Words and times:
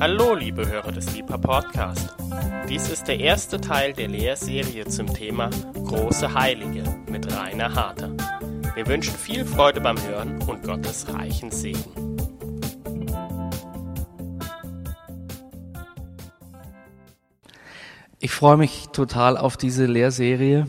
Hallo, 0.00 0.34
liebe 0.34 0.66
Hörer 0.66 0.92
des 0.92 1.14
Liebher 1.14 1.36
Podcast. 1.36 2.08
Dies 2.70 2.88
ist 2.88 3.06
der 3.06 3.20
erste 3.20 3.60
Teil 3.60 3.92
der 3.92 4.08
Lehrserie 4.08 4.86
zum 4.86 5.12
Thema 5.12 5.50
Große 5.74 6.32
Heilige 6.32 6.84
mit 7.06 7.30
Rainer 7.30 7.74
Harter. 7.74 8.10
Wir 8.74 8.86
wünschen 8.86 9.14
viel 9.14 9.44
Freude 9.44 9.82
beim 9.82 10.00
Hören 10.02 10.40
und 10.44 10.62
Gottes 10.62 11.06
reichen 11.12 11.50
Segen. 11.50 12.16
Ich 18.20 18.30
freue 18.30 18.56
mich 18.56 18.88
total 18.94 19.36
auf 19.36 19.58
diese 19.58 19.84
Lehrserie. 19.84 20.66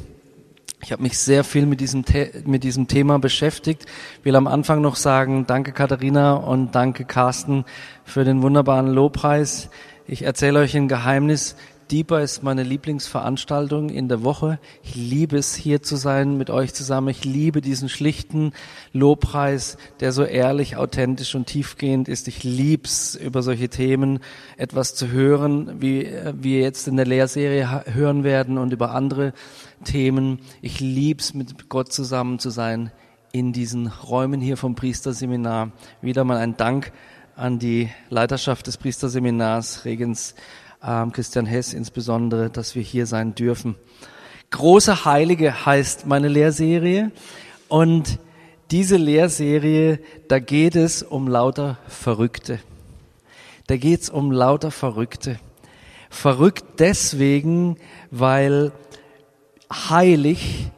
Ich 0.92 0.94
habe 0.94 1.04
mich 1.04 1.20
sehr 1.20 1.46
viel 1.46 1.68
mit 1.68 1.80
diesem, 1.80 2.04
mit 2.44 2.66
diesem 2.66 2.86
Thema 2.86 3.18
beschäftigt. 3.18 3.86
Will 4.24 4.36
am 4.36 4.46
Anfang 4.46 4.82
noch 4.82 4.98
sagen, 4.98 5.46
danke 5.48 5.72
Katharina 5.72 6.34
und 6.34 6.76
danke 6.76 7.06
Carsten 7.06 7.64
für 8.04 8.26
den 8.26 8.42
wunderbaren 8.42 8.88
Lobpreis. 8.88 9.70
Ich 10.06 10.24
erzähle 10.24 10.60
euch 10.60 10.76
ein 10.76 10.90
Geheimnis. 10.90 11.56
Deeper 11.92 12.22
ist 12.22 12.44
meine 12.44 12.64
Lieblingsveranstaltung 12.64 13.90
in 13.90 14.10
der 14.10 14.24
Woche. 14.24 14.60
Ich 14.84 14.96
liebe 14.96 15.38
es, 15.38 15.56
hier 15.56 15.82
zu 15.82 15.96
sein 15.96 16.38
mit 16.38 16.50
euch 16.50 16.74
zusammen. 16.74 17.08
Ich 17.08 17.24
liebe 17.24 17.62
diesen 17.62 17.88
schlichten 17.88 18.52
Lobpreis, 18.92 19.78
der 20.02 20.12
so 20.12 20.26
ehrlich, 20.26 20.76
authentisch 20.76 21.36
und 21.36 21.48
tiefgehend 21.48 22.10
ist. 22.10 22.28
Ich 22.28 22.44
lieb's, 22.44 23.16
über 23.16 23.44
solche 23.44 23.70
Themen 23.70 24.20
etwas 24.58 24.94
zu 24.94 25.10
hören, 25.10 25.82
wie 25.82 26.10
wir 26.34 26.60
jetzt 26.60 26.90
in 26.90 26.98
der 26.98 27.06
Lehrserie 27.06 27.86
hören 27.94 28.26
werden 28.26 28.58
und 28.58 28.74
über 28.74 28.92
andere 28.92 29.32
Themen. 29.84 30.40
Ich 30.62 30.80
lieb's, 30.80 31.34
mit 31.34 31.70
Gott 31.70 31.92
zusammen 31.92 32.40
zu 32.40 32.50
sein 32.50 32.92
in 33.32 33.54
diesen 33.54 33.88
Räumen 33.88 34.42
hier 34.42 34.58
vom 34.58 34.76
Priesterseminar. 34.76 35.72
Wieder 36.02 36.24
mal 36.24 36.38
ein 36.38 36.58
Dank 36.58 36.92
an 37.36 37.60
die 37.60 37.90
Leiterschaft 38.10 38.68
des 38.68 38.78
Priesterseminars, 38.78 39.86
Regens 39.86 40.36
ähm, 40.84 41.12
Christian 41.12 41.46
Hess 41.46 41.74
insbesondere, 41.74 42.50
dass 42.50 42.76
wir 42.76 42.82
hier 42.82 43.06
sein 43.06 43.36
dürfen. 43.36 43.76
Große 44.52 45.06
Heilige 45.06 45.66
heißt 45.66 46.06
meine 46.06 46.28
Lehrserie 46.28 47.12
und 47.68 48.20
diese 48.70 48.98
Lehrserie, 48.98 50.00
da 50.28 50.40
geht 50.40 50.76
es 50.76 51.04
um 51.04 51.28
lauter 51.28 51.78
Verrückte. 51.88 52.60
Da 53.68 53.78
geht 53.78 54.02
es 54.02 54.10
um 54.10 54.32
lauter 54.32 54.72
Verrückte. 54.72 55.40
Verrückt 56.10 56.66
deswegen, 56.80 57.78
weil 58.10 58.74
heilig, 59.72 60.70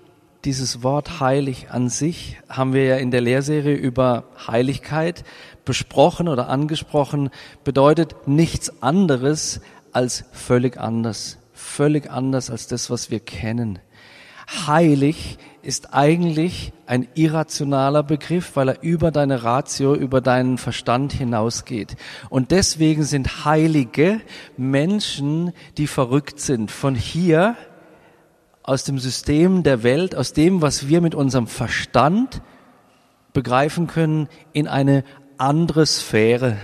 dieses 0.45 0.83
Wort 0.83 1.19
heilig 1.19 1.71
an 1.71 1.89
sich, 1.89 2.37
haben 2.49 2.73
wir 2.73 2.85
ja 2.85 2.95
in 2.97 3.11
der 3.11 3.21
Lehrserie 3.21 3.75
über 3.75 4.25
Heiligkeit 4.47 5.23
besprochen 5.65 6.27
oder 6.27 6.49
angesprochen, 6.49 7.29
bedeutet 7.63 8.27
nichts 8.27 8.81
anderes 8.81 9.61
als 9.91 10.25
völlig 10.31 10.77
anders, 10.77 11.37
völlig 11.53 12.11
anders 12.11 12.49
als 12.49 12.67
das, 12.67 12.89
was 12.89 13.09
wir 13.09 13.19
kennen. 13.19 13.79
Heilig 14.67 15.37
ist 15.61 15.93
eigentlich 15.93 16.73
ein 16.85 17.07
irrationaler 17.13 18.03
Begriff, 18.03 18.55
weil 18.55 18.69
er 18.69 18.83
über 18.83 19.11
deine 19.11 19.43
Ratio, 19.43 19.95
über 19.95 20.19
deinen 20.19 20.57
Verstand 20.57 21.13
hinausgeht. 21.13 21.95
Und 22.29 22.51
deswegen 22.51 23.03
sind 23.03 23.45
Heilige 23.45 24.19
Menschen, 24.57 25.53
die 25.77 25.87
verrückt 25.87 26.41
sind. 26.41 26.69
Von 26.69 26.95
hier, 26.95 27.55
aus 28.63 28.85
dem 28.85 28.97
System 28.97 29.63
der 29.63 29.83
Welt, 29.83 30.15
aus 30.15 30.33
dem, 30.33 30.61
was 30.61 30.87
wir 30.87 31.01
mit 31.01 31.15
unserem 31.15 31.47
Verstand 31.47 32.41
begreifen 33.33 33.87
können, 33.87 34.29
in 34.53 34.67
eine 34.67 35.03
andere 35.37 35.85
Sphäre. 35.85 36.57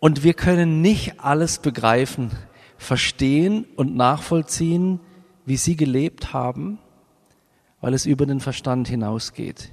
Und 0.00 0.24
wir 0.24 0.34
können 0.34 0.82
nicht 0.82 1.20
alles 1.20 1.58
begreifen, 1.58 2.30
verstehen 2.76 3.64
und 3.76 3.96
nachvollziehen, 3.96 5.00
wie 5.46 5.56
sie 5.56 5.76
gelebt 5.76 6.32
haben, 6.32 6.78
weil 7.80 7.94
es 7.94 8.06
über 8.06 8.26
den 8.26 8.40
Verstand 8.40 8.88
hinausgeht. 8.88 9.72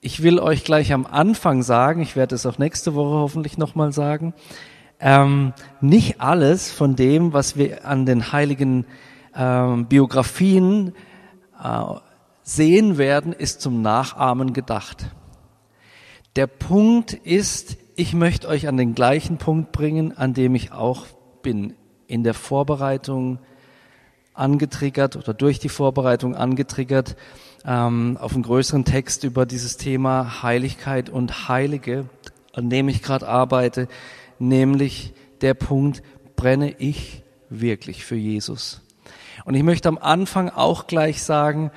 Ich 0.00 0.22
will 0.22 0.38
euch 0.38 0.64
gleich 0.64 0.92
am 0.92 1.04
Anfang 1.04 1.62
sagen, 1.62 2.00
ich 2.00 2.16
werde 2.16 2.34
es 2.34 2.46
auch 2.46 2.58
nächste 2.58 2.94
Woche 2.94 3.18
hoffentlich 3.18 3.58
nochmal 3.58 3.92
sagen, 3.92 4.34
ähm, 4.98 5.52
nicht 5.80 6.20
alles 6.20 6.70
von 6.70 6.96
dem, 6.96 7.32
was 7.32 7.56
wir 7.56 7.86
an 7.86 8.06
den 8.06 8.32
heiligen 8.32 8.86
ähm, 9.34 9.86
Biografien 9.86 10.94
äh, 11.62 11.82
sehen 12.42 12.98
werden, 12.98 13.32
ist 13.32 13.60
zum 13.60 13.82
Nachahmen 13.82 14.52
gedacht. 14.52 15.10
Der 16.36 16.46
Punkt 16.46 17.12
ist, 17.12 17.76
ich 17.96 18.14
möchte 18.14 18.48
euch 18.48 18.68
an 18.68 18.76
den 18.76 18.94
gleichen 18.94 19.38
Punkt 19.38 19.72
bringen, 19.72 20.16
an 20.16 20.34
dem 20.34 20.54
ich 20.54 20.72
auch 20.72 21.06
bin, 21.42 21.74
in 22.06 22.24
der 22.24 22.34
Vorbereitung 22.34 23.38
angetriggert 24.32 25.16
oder 25.16 25.34
durch 25.34 25.58
die 25.58 25.68
Vorbereitung 25.68 26.34
angetriggert 26.34 27.16
ähm, 27.64 28.16
auf 28.20 28.34
einen 28.34 28.42
größeren 28.42 28.84
Text 28.84 29.24
über 29.24 29.44
dieses 29.44 29.76
Thema 29.76 30.42
Heiligkeit 30.42 31.10
und 31.10 31.48
Heilige, 31.48 32.08
an 32.52 32.70
dem 32.70 32.88
ich 32.88 33.02
gerade 33.02 33.28
arbeite, 33.28 33.86
nämlich 34.38 35.12
der 35.40 35.54
Punkt, 35.54 36.02
brenne 36.36 36.74
ich 36.78 37.22
wirklich 37.48 38.04
für 38.04 38.16
Jesus? 38.16 38.80
Und 39.44 39.54
ich 39.54 39.62
möchte 39.62 39.88
am 39.88 39.98
Anfang 39.98 40.50
auch 40.50 40.86
gleich 40.86 41.22
sagen, 41.22 41.70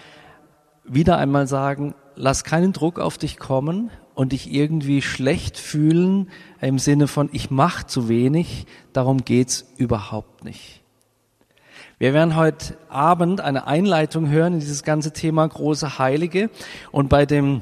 wieder 0.83 1.17
einmal 1.17 1.47
sagen, 1.47 1.95
lass 2.15 2.43
keinen 2.43 2.73
Druck 2.73 2.99
auf 2.99 3.17
dich 3.17 3.37
kommen 3.37 3.89
und 4.15 4.31
dich 4.31 4.53
irgendwie 4.53 5.01
schlecht 5.01 5.57
fühlen 5.57 6.29
im 6.61 6.79
Sinne 6.79 7.07
von 7.07 7.29
ich 7.31 7.49
mache 7.49 7.87
zu 7.87 8.09
wenig, 8.09 8.65
darum 8.91 9.25
geht's 9.25 9.65
überhaupt 9.77 10.43
nicht. 10.43 10.83
Wir 11.99 12.13
werden 12.13 12.35
heute 12.35 12.77
Abend 12.89 13.41
eine 13.41 13.65
Einleitung 13.65 14.27
hören 14.27 14.53
in 14.53 14.59
dieses 14.59 14.83
ganze 14.83 15.13
Thema 15.13 15.47
große 15.47 15.99
Heilige 15.99 16.49
und 16.91 17.09
bei 17.09 17.25
dem 17.25 17.61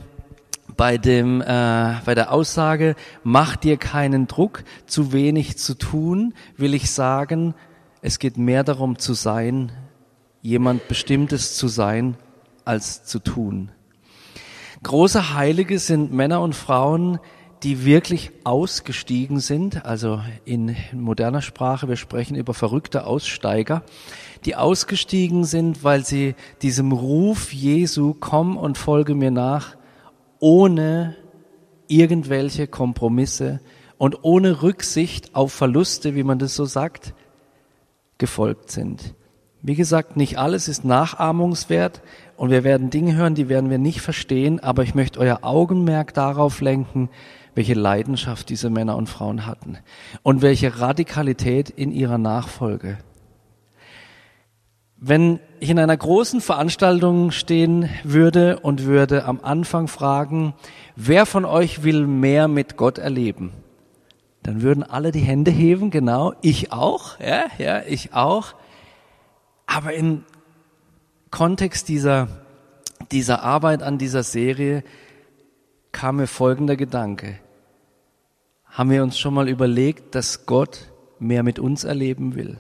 bei 0.78 0.97
dem 0.97 1.41
äh, 1.41 1.95
bei 2.06 2.16
der 2.16 2.31
Aussage 2.31 2.95
mach 3.23 3.56
dir 3.56 3.78
keinen 3.78 4.28
Druck, 4.28 4.63
zu 4.85 5.12
wenig 5.12 5.57
zu 5.57 5.78
tun, 5.78 6.33
will 6.56 6.73
ich 6.73 6.91
sagen, 6.91 7.53
es 8.01 8.19
geht 8.19 8.38
mehr 8.38 8.63
darum 8.63 8.97
zu 8.97 9.13
sein, 9.13 9.72
jemand 10.41 10.88
bestimmtes 10.88 11.56
zu 11.56 11.68
sein, 11.68 12.18
als 12.66 13.06
zu 13.06 13.19
tun. 13.19 13.72
Große 14.84 15.35
Heilige 15.35 15.78
sind 15.79 16.12
Männer 16.12 16.41
und 16.41 16.56
Frauen, 16.56 17.19
die 17.63 17.85
wirklich 17.85 18.31
ausgestiegen 18.44 19.40
sind, 19.40 19.85
also 19.85 20.22
in 20.46 20.75
moderner 20.94 21.44
Sprache, 21.44 21.88
wir 21.88 21.96
sprechen 21.96 22.35
über 22.35 22.56
verrückte 22.56 23.06
Aussteiger, 23.06 23.84
die 24.46 24.56
ausgestiegen 24.56 25.44
sind, 25.44 25.84
weil 25.84 26.03
sie 26.03 26.34
diesem 26.63 26.91
Ruf 26.91 27.53
Jesu, 27.53 28.16
komm 28.19 28.57
und 28.57 28.80
folge 28.80 29.13
mir 29.13 29.30
nach, 29.30 29.75
ohne 30.40 31.16
irgendwelche 31.88 32.68
Kompromisse 32.68 33.59
und 34.00 34.24
ohne 34.24 34.63
Rücksicht 34.63 35.35
auf 35.35 35.53
Verluste, 35.53 36.16
wie 36.16 36.24
man 36.24 36.40
das 36.40 36.56
so 36.56 36.66
sagt, 36.66 37.13
gefolgt 38.18 38.72
sind. 38.72 39.13
Wie 39.63 39.75
gesagt, 39.75 40.17
nicht 40.17 40.39
alles 40.39 40.67
ist 40.67 40.85
nachahmungswert 40.85 42.01
und 42.35 42.49
wir 42.49 42.63
werden 42.63 42.89
Dinge 42.89 43.16
hören, 43.16 43.35
die 43.35 43.47
werden 43.47 43.69
wir 43.69 43.77
nicht 43.77 44.01
verstehen, 44.01 44.59
aber 44.59 44.81
ich 44.81 44.95
möchte 44.95 45.19
euer 45.19 45.39
Augenmerk 45.44 46.16
darauf 46.16 46.61
lenken, 46.61 47.09
welche 47.53 47.75
Leidenschaft 47.75 48.50
diese 48.50 48.71
Männer 48.71 48.95
und 48.95 49.07
Frauen 49.07 49.45
hatten 49.45 49.77
und 50.23 50.41
welche 50.41 50.79
Radikalität 50.79 51.69
in 51.69 51.91
ihrer 51.91 52.17
Nachfolge. 52.17 52.97
Wenn 54.97 55.39
ich 55.59 55.69
in 55.69 55.79
einer 55.79 55.97
großen 55.97 56.41
Veranstaltung 56.41 57.29
stehen 57.31 57.89
würde 58.03 58.59
und 58.59 58.85
würde 58.85 59.25
am 59.25 59.41
Anfang 59.41 59.88
fragen, 59.88 60.53
wer 60.95 61.27
von 61.27 61.45
euch 61.45 61.83
will 61.83 62.07
mehr 62.07 62.47
mit 62.47 62.77
Gott 62.77 62.97
erleben? 62.97 63.51
Dann 64.41 64.63
würden 64.63 64.83
alle 64.83 65.12
die 65.12 65.19
Hände 65.19 65.51
heben, 65.51 65.91
genau, 65.91 66.33
ich 66.41 66.71
auch, 66.71 67.19
ja, 67.19 67.44
ja, 67.59 67.81
ich 67.88 68.13
auch. 68.13 68.56
Aber 69.73 69.94
im 69.94 70.25
Kontext 71.29 71.88
dieser, 71.88 72.27
dieser 73.09 73.41
Arbeit 73.41 73.81
an 73.83 73.97
dieser 73.97 74.21
Serie 74.21 74.83
kam 75.94 76.18
mir 76.18 76.27
folgender 76.27 76.75
Gedanke. 76.75 77.39
Haben 78.65 78.89
wir 78.89 79.01
uns 79.01 79.18
schon 79.18 79.33
mal 79.33 79.47
überlegt, 79.47 80.13
dass 80.13 80.45
Gott 80.45 80.91
mehr 81.19 81.44
mit 81.44 81.57
uns 81.57 81.85
erleben 81.85 82.35
will? 82.35 82.57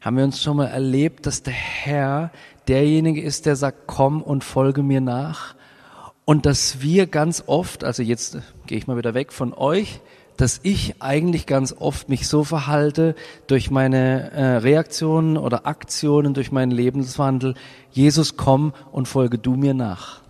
Haben 0.00 0.16
wir 0.16 0.24
uns 0.24 0.42
schon 0.42 0.56
mal 0.56 0.68
erlebt, 0.68 1.26
dass 1.26 1.42
der 1.42 1.52
Herr 1.52 2.30
derjenige 2.66 3.20
ist, 3.20 3.44
der 3.44 3.54
sagt, 3.54 3.86
komm 3.86 4.22
und 4.22 4.42
folge 4.42 4.82
mir 4.82 5.02
nach? 5.02 5.54
Und 6.24 6.46
dass 6.46 6.80
wir 6.80 7.06
ganz 7.06 7.44
oft, 7.46 7.84
also 7.84 8.02
jetzt 8.02 8.38
gehe 8.66 8.78
ich 8.78 8.86
mal 8.86 8.96
wieder 8.96 9.12
weg 9.12 9.34
von 9.34 9.52
euch, 9.52 10.00
dass 10.36 10.60
ich 10.62 11.00
eigentlich 11.00 11.46
ganz 11.46 11.72
oft 11.72 12.08
mich 12.08 12.26
so 12.26 12.44
verhalte 12.44 13.14
durch 13.46 13.70
meine 13.70 14.32
äh, 14.32 14.44
Reaktionen 14.56 15.36
oder 15.36 15.66
Aktionen, 15.66 16.34
durch 16.34 16.50
meinen 16.50 16.72
Lebenswandel, 16.72 17.54
Jesus 17.90 18.36
komm 18.36 18.72
und 18.90 19.06
folge 19.06 19.38
du 19.38 19.56
mir 19.56 19.74
nach. 19.74 20.22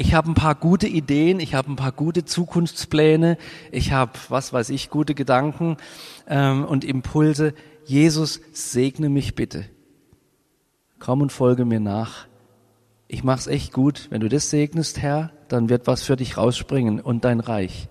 ich 0.00 0.14
habe 0.14 0.30
ein 0.30 0.34
paar 0.34 0.54
gute 0.54 0.86
Ideen, 0.86 1.40
ich 1.40 1.54
habe 1.54 1.72
ein 1.72 1.76
paar 1.76 1.90
gute 1.90 2.24
Zukunftspläne, 2.24 3.36
ich 3.72 3.90
habe, 3.90 4.12
was 4.28 4.52
weiß 4.52 4.70
ich, 4.70 4.90
gute 4.90 5.14
Gedanken 5.14 5.76
ähm, 6.28 6.64
und 6.64 6.84
Impulse. 6.84 7.52
Jesus, 7.84 8.40
segne 8.52 9.08
mich 9.08 9.34
bitte. 9.34 9.64
Komm 11.00 11.20
und 11.20 11.32
folge 11.32 11.64
mir 11.64 11.80
nach. 11.80 12.26
Ich 13.08 13.24
mach's 13.24 13.46
echt 13.46 13.72
gut. 13.72 14.06
Wenn 14.10 14.20
du 14.20 14.28
das 14.28 14.50
segnest, 14.50 14.98
Herr, 14.98 15.32
dann 15.48 15.68
wird 15.68 15.86
was 15.86 16.02
für 16.02 16.16
dich 16.16 16.36
rausspringen 16.36 17.00
und 17.00 17.24
dein 17.24 17.40
Reich. 17.40 17.88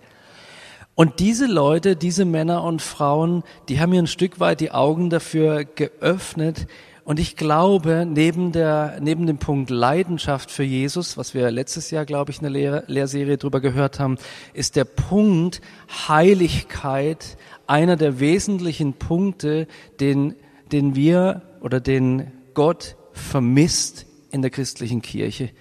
Und 0.97 1.19
diese 1.19 1.45
Leute, 1.45 1.95
diese 1.95 2.25
Männer 2.25 2.63
und 2.63 2.81
Frauen, 2.81 3.43
die 3.69 3.79
haben 3.79 3.91
mir 3.91 4.01
ein 4.01 4.07
Stück 4.07 4.39
weit 4.39 4.61
die 4.61 4.71
Augen 4.71 5.11
dafür 5.11 5.63
geöffnet, 5.63 6.65
und 7.03 7.19
ich 7.19 7.37
glaube, 7.37 8.05
neben, 8.05 8.51
der, 8.51 8.97
neben 8.99 9.27
dem 9.27 9.37
Punkt 9.37 9.69
Leidenschaft 9.69 10.49
für 10.51 10.63
Jesus, 10.63 11.15
was 11.15 11.35
wir 11.35 11.51
letztes 11.51 11.91
Jahr, 11.91 12.03
glaube 12.03 12.31
ich, 12.31 12.39
in 12.39 12.43
der 12.43 12.51
Lehr 12.51 12.83
Lehrserie 12.87 13.37
drüber 13.37 13.61
gehört 13.61 13.99
haben, 13.99 14.17
ist 14.53 14.75
der 14.75 14.85
Punkt 14.85 15.61
Heiligkeit 16.09 17.37
einer 17.67 17.95
der 17.95 18.19
wesentlichen 18.19 18.93
Punkte, 18.93 19.67
den, 19.99 20.35
den 20.71 20.95
wir 20.95 21.43
oder 21.61 21.79
den 21.79 22.31
Gott 22.55 22.97
vermisst 23.13 24.05
in 24.31 24.41
der 24.41 24.51
christlichen 24.51 25.01
Kirche. 25.01 25.51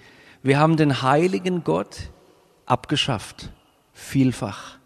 Wir 0.41 0.59
haben 0.59 0.77
den 0.77 1.01
heiligen 1.01 1.63
Gott 1.63 2.09
abgeschafft, 2.65 3.51
vielfach. 3.93 4.76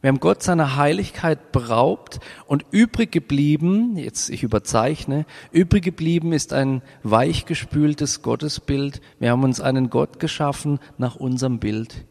Wir 0.00 0.08
haben 0.08 0.20
Gott 0.20 0.42
seiner 0.42 0.76
Heiligkeit 0.76 1.52
beraubt 1.52 2.20
und 2.46 2.64
übrig 2.70 3.12
geblieben, 3.12 3.98
jetzt 3.98 4.30
ich 4.30 4.42
überzeichne, 4.42 5.26
übrig 5.52 5.84
geblieben 5.84 6.32
ist 6.32 6.54
ein 6.54 6.80
weichgespültes 7.02 8.22
Gottesbild. 8.22 9.02
Wir 9.18 9.30
haben 9.30 9.44
uns 9.44 9.60
einen 9.60 9.90
Gott 9.90 10.18
geschaffen 10.18 10.78
nach 10.96 11.16
unserem 11.16 11.58
Bild, 11.58 12.06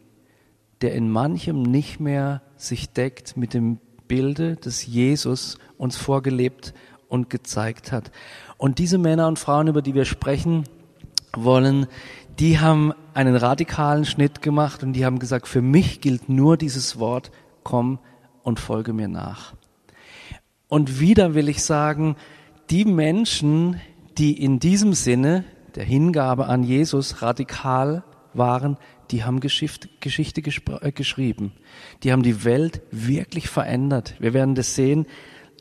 der 0.82 0.94
in 0.94 1.10
manchem 1.10 1.62
nicht 1.62 1.98
mehr 1.98 2.42
sich 2.56 2.90
deckt 2.90 3.36
mit 3.36 3.54
dem 3.54 3.78
Bilde, 4.06 4.56
das 4.60 4.86
Jesus 4.86 5.58
uns 5.76 5.96
vorgelebt 5.96 6.74
und 7.08 7.28
gezeigt 7.28 7.90
hat. 7.90 8.12
Und 8.56 8.78
diese 8.78 8.98
Männer 8.98 9.26
und 9.26 9.40
Frauen, 9.40 9.66
über 9.66 9.82
die 9.82 9.94
wir 9.94 10.04
sprechen 10.04 10.62
wollen, 11.34 11.88
die 12.38 12.60
haben 12.60 12.92
einen 13.14 13.34
radikalen 13.34 14.04
Schnitt 14.04 14.42
gemacht 14.42 14.84
und 14.84 14.92
die 14.92 15.04
haben 15.04 15.18
gesagt, 15.18 15.48
für 15.48 15.60
mich 15.60 16.00
gilt 16.00 16.28
nur 16.28 16.56
dieses 16.56 17.00
Wort, 17.00 17.32
komm 17.62 17.98
und 18.42 18.60
folge 18.60 18.92
mir 18.92 19.08
nach. 19.08 19.54
Und 20.68 21.00
wieder 21.00 21.34
will 21.34 21.48
ich 21.48 21.62
sagen, 21.62 22.16
die 22.70 22.84
Menschen, 22.84 23.80
die 24.18 24.42
in 24.42 24.60
diesem 24.60 24.92
Sinne 24.92 25.44
der 25.74 25.84
Hingabe 25.84 26.46
an 26.46 26.62
Jesus 26.62 27.22
radikal 27.22 28.04
waren, 28.34 28.76
die 29.10 29.24
haben 29.24 29.40
Geschichte, 29.40 29.88
Geschichte 29.98 30.40
äh, 30.40 30.92
geschrieben. 30.92 31.52
Die 32.02 32.12
haben 32.12 32.22
die 32.22 32.44
Welt 32.44 32.82
wirklich 32.90 33.48
verändert. 33.48 34.14
Wir 34.20 34.34
werden 34.34 34.54
das 34.54 34.76
sehen 34.76 35.06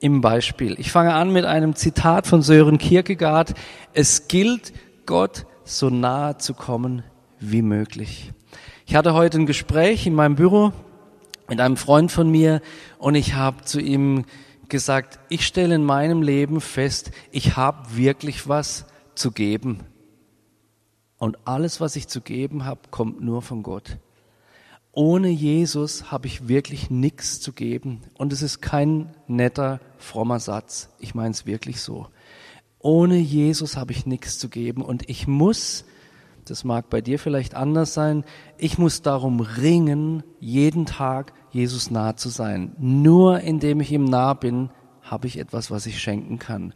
im 0.02 0.22
Beispiel. 0.22 0.76
Ich 0.80 0.92
fange 0.92 1.14
an 1.14 1.34
mit 1.34 1.46
einem 1.46 1.76
Zitat 1.76 2.28
von 2.28 2.42
Sören 2.42 2.78
Kierkegaard. 2.78 3.56
Es 3.94 4.28
gilt, 4.28 4.74
Gott 5.06 5.46
so 5.64 5.90
nahe 5.90 6.38
zu 6.38 6.54
kommen 6.54 7.04
wie 7.40 7.62
möglich. 7.62 8.32
Ich 8.86 8.96
hatte 8.96 9.14
heute 9.14 9.40
ein 9.40 9.46
Gespräch 9.46 10.06
in 10.06 10.14
meinem 10.14 10.36
Büro 10.36 10.72
mit 11.50 11.60
einem 11.60 11.78
Freund 11.78 12.12
von 12.12 12.30
mir 12.30 12.62
und 13.00 13.16
ich 13.16 13.34
habe 13.34 13.64
zu 13.66 13.80
ihm 13.80 14.26
gesagt, 14.70 15.20
ich 15.30 15.46
stelle 15.46 15.76
in 15.76 15.84
meinem 15.84 16.22
Leben 16.22 16.62
fest, 16.62 17.12
ich 17.32 17.58
habe 17.58 17.98
wirklich 17.98 18.48
was 18.48 18.86
zu 19.16 19.32
geben. 19.32 19.84
Und 21.18 21.38
alles, 21.46 21.82
was 21.82 21.96
ich 21.96 22.08
zu 22.08 22.22
geben 22.22 22.66
habe, 22.66 22.82
kommt 22.92 23.20
nur 23.20 23.42
von 23.42 23.64
Gott. 23.64 23.98
Ohne 24.92 25.30
Jesus 25.30 26.12
habe 26.12 26.28
ich 26.28 26.48
wirklich 26.48 26.90
nichts 26.90 27.42
zu 27.42 27.52
geben. 27.52 28.02
Und 28.18 28.32
es 28.32 28.42
ist 28.42 28.62
kein 28.62 29.14
netter, 29.28 29.80
frommer 29.98 30.40
Satz. 30.40 30.90
Ich 31.00 31.14
meine 31.14 31.32
es 31.32 31.46
wirklich 31.46 31.82
so. 31.82 32.08
Ohne 32.80 33.18
Jesus 33.18 33.76
habe 33.76 33.92
ich 33.92 34.06
nichts 34.06 34.40
zu 34.40 34.50
geben. 34.50 34.82
Und 34.82 35.10
ich 35.10 35.28
muss 35.28 35.84
das 36.50 36.64
mag 36.64 36.90
bei 36.90 37.02
dir 37.02 37.20
vielleicht 37.20 37.56
anders 37.56 37.94
sein. 37.94 38.24
Ich 38.58 38.78
muss 38.78 39.02
darum 39.02 39.40
ringen, 39.40 40.24
jeden 40.40 40.86
Tag 40.86 41.34
Jesus 41.52 41.92
nah 41.92 42.16
zu 42.16 42.30
sein. 42.30 42.76
Nur 42.78 43.42
indem 43.42 43.82
ich 43.82 43.92
ihm 43.92 44.06
nah 44.06 44.34
bin, 44.34 44.70
habe 45.02 45.28
ich 45.28 45.40
etwas, 45.40 45.72
was 45.72 45.86
ich 45.86 46.00
schenken 46.00 46.40
kann. 46.40 46.74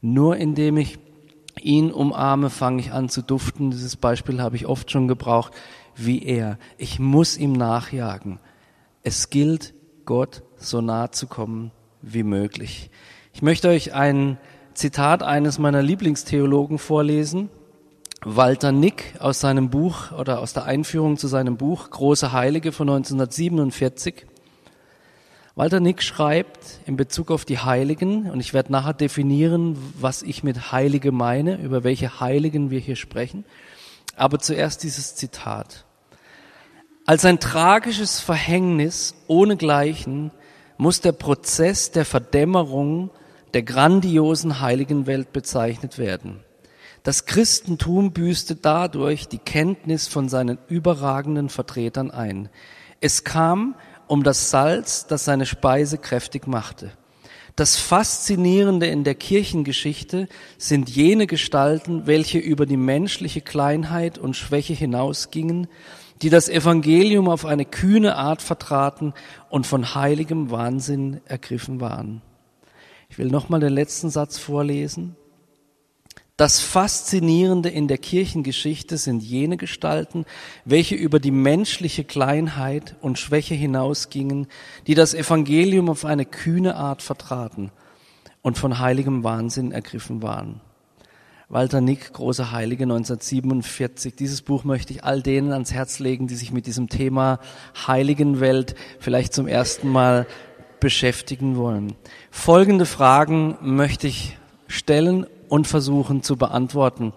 Nur 0.00 0.36
indem 0.36 0.76
ich 0.76 0.98
ihn 1.60 1.90
umarme, 1.90 2.50
fange 2.50 2.80
ich 2.80 2.92
an 2.92 3.08
zu 3.08 3.22
duften. 3.22 3.70
Dieses 3.70 3.96
Beispiel 3.96 4.40
habe 4.40 4.56
ich 4.56 4.66
oft 4.66 4.90
schon 4.90 5.08
gebraucht, 5.08 5.52
wie 5.94 6.22
er. 6.22 6.58
Ich 6.78 6.98
muss 6.98 7.36
ihm 7.36 7.52
nachjagen. 7.52 8.38
Es 9.02 9.30
gilt, 9.30 9.74
Gott 10.04 10.42
so 10.56 10.80
nah 10.80 11.10
zu 11.10 11.26
kommen 11.26 11.72
wie 12.02 12.22
möglich. 12.22 12.90
Ich 13.32 13.42
möchte 13.42 13.68
euch 13.68 13.94
ein 13.94 14.38
Zitat 14.74 15.22
eines 15.22 15.58
meiner 15.58 15.82
Lieblingstheologen 15.82 16.78
vorlesen. 16.78 17.48
Walter 18.24 18.72
Nick 18.72 19.14
aus 19.18 19.40
seinem 19.40 19.68
Buch 19.68 20.10
oder 20.12 20.40
aus 20.40 20.52
der 20.52 20.64
Einführung 20.64 21.18
zu 21.18 21.28
seinem 21.28 21.56
Buch 21.56 21.90
Große 21.90 22.32
Heilige 22.32 22.72
von 22.72 22.88
1947. 22.88 24.26
Walter 25.54 25.80
Nick 25.80 26.02
schreibt 26.02 26.80
in 26.86 26.96
Bezug 26.96 27.30
auf 27.30 27.44
die 27.44 27.58
Heiligen, 27.58 28.30
und 28.30 28.40
ich 28.40 28.54
werde 28.54 28.72
nachher 28.72 28.94
definieren, 28.94 29.76
was 29.98 30.22
ich 30.22 30.42
mit 30.42 30.72
Heilige 30.72 31.12
meine, 31.12 31.56
über 31.56 31.84
welche 31.84 32.20
Heiligen 32.20 32.70
wir 32.70 32.80
hier 32.80 32.96
sprechen, 32.96 33.44
aber 34.16 34.38
zuerst 34.38 34.82
dieses 34.82 35.14
Zitat. 35.14 35.84
Als 37.04 37.24
ein 37.24 37.38
tragisches 37.38 38.20
Verhängnis 38.20 39.14
ohnegleichen 39.28 40.32
muss 40.78 41.00
der 41.00 41.12
Prozess 41.12 41.90
der 41.90 42.04
Verdämmerung 42.04 43.10
der 43.54 43.62
grandiosen 43.62 44.60
Heiligenwelt 44.60 45.32
bezeichnet 45.32 45.98
werden. 45.98 46.40
Das 47.06 47.24
Christentum 47.24 48.10
büßte 48.10 48.56
dadurch 48.56 49.28
die 49.28 49.38
Kenntnis 49.38 50.08
von 50.08 50.28
seinen 50.28 50.58
überragenden 50.66 51.50
Vertretern 51.50 52.10
ein. 52.10 52.48
Es 53.00 53.22
kam 53.22 53.76
um 54.08 54.24
das 54.24 54.50
Salz, 54.50 55.06
das 55.06 55.24
seine 55.24 55.46
Speise 55.46 55.98
kräftig 55.98 56.48
machte. 56.48 56.90
Das 57.54 57.76
Faszinierende 57.76 58.86
in 58.88 59.04
der 59.04 59.14
Kirchengeschichte 59.14 60.28
sind 60.58 60.90
jene 60.90 61.28
Gestalten, 61.28 62.08
welche 62.08 62.38
über 62.38 62.66
die 62.66 62.76
menschliche 62.76 63.40
Kleinheit 63.40 64.18
und 64.18 64.34
Schwäche 64.34 64.74
hinausgingen, 64.74 65.68
die 66.22 66.28
das 66.28 66.48
Evangelium 66.48 67.28
auf 67.28 67.44
eine 67.44 67.66
kühne 67.66 68.16
Art 68.16 68.42
vertraten 68.42 69.14
und 69.48 69.64
von 69.64 69.94
heiligem 69.94 70.50
Wahnsinn 70.50 71.20
ergriffen 71.26 71.80
waren. 71.80 72.20
Ich 73.08 73.16
will 73.16 73.28
nochmal 73.28 73.60
den 73.60 73.74
letzten 73.74 74.10
Satz 74.10 74.38
vorlesen. 74.38 75.14
Das 76.36 76.60
Faszinierende 76.60 77.70
in 77.70 77.88
der 77.88 77.96
Kirchengeschichte 77.96 78.98
sind 78.98 79.22
jene 79.22 79.56
Gestalten, 79.56 80.26
welche 80.66 80.94
über 80.94 81.18
die 81.18 81.30
menschliche 81.30 82.04
Kleinheit 82.04 82.94
und 83.00 83.18
Schwäche 83.18 83.54
hinausgingen, 83.54 84.46
die 84.86 84.94
das 84.94 85.14
Evangelium 85.14 85.88
auf 85.88 86.04
eine 86.04 86.26
kühne 86.26 86.76
Art 86.76 87.00
vertraten 87.00 87.70
und 88.42 88.58
von 88.58 88.78
heiligem 88.78 89.24
Wahnsinn 89.24 89.72
ergriffen 89.72 90.20
waren. 90.20 90.60
Walter 91.48 91.80
Nick, 91.80 92.12
Große 92.12 92.50
Heilige 92.52 92.82
1947. 92.82 94.14
Dieses 94.14 94.42
Buch 94.42 94.64
möchte 94.64 94.92
ich 94.92 95.04
all 95.04 95.22
denen 95.22 95.52
ans 95.52 95.72
Herz 95.72 96.00
legen, 96.00 96.26
die 96.26 96.34
sich 96.34 96.52
mit 96.52 96.66
diesem 96.66 96.90
Thema 96.90 97.38
Heiligenwelt 97.86 98.74
vielleicht 98.98 99.32
zum 99.32 99.48
ersten 99.48 99.88
Mal 99.88 100.26
beschäftigen 100.80 101.56
wollen. 101.56 101.94
Folgende 102.30 102.84
Fragen 102.84 103.56
möchte 103.62 104.06
ich 104.06 104.36
stellen 104.68 105.26
und 105.48 105.66
versuchen 105.66 106.22
zu 106.22 106.36
beantworten 106.36 107.12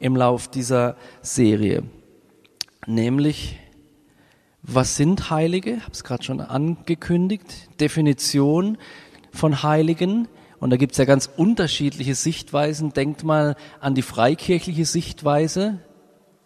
im 0.00 0.16
Lauf 0.16 0.48
dieser 0.48 0.96
Serie. 1.22 1.84
Nämlich, 2.86 3.58
was 4.62 4.96
sind 4.96 5.30
Heilige? 5.30 5.72
Ich 5.72 5.82
habe 5.82 5.92
es 5.92 6.04
gerade 6.04 6.22
schon 6.22 6.40
angekündigt. 6.40 7.68
Definition 7.80 8.78
von 9.32 9.62
Heiligen. 9.62 10.28
Und 10.60 10.70
da 10.70 10.76
gibt 10.76 10.92
es 10.92 10.98
ja 10.98 11.04
ganz 11.04 11.28
unterschiedliche 11.36 12.14
Sichtweisen. 12.14 12.92
Denkt 12.92 13.24
mal 13.24 13.56
an 13.80 13.94
die 13.94 14.02
freikirchliche 14.02 14.84
Sichtweise 14.84 15.80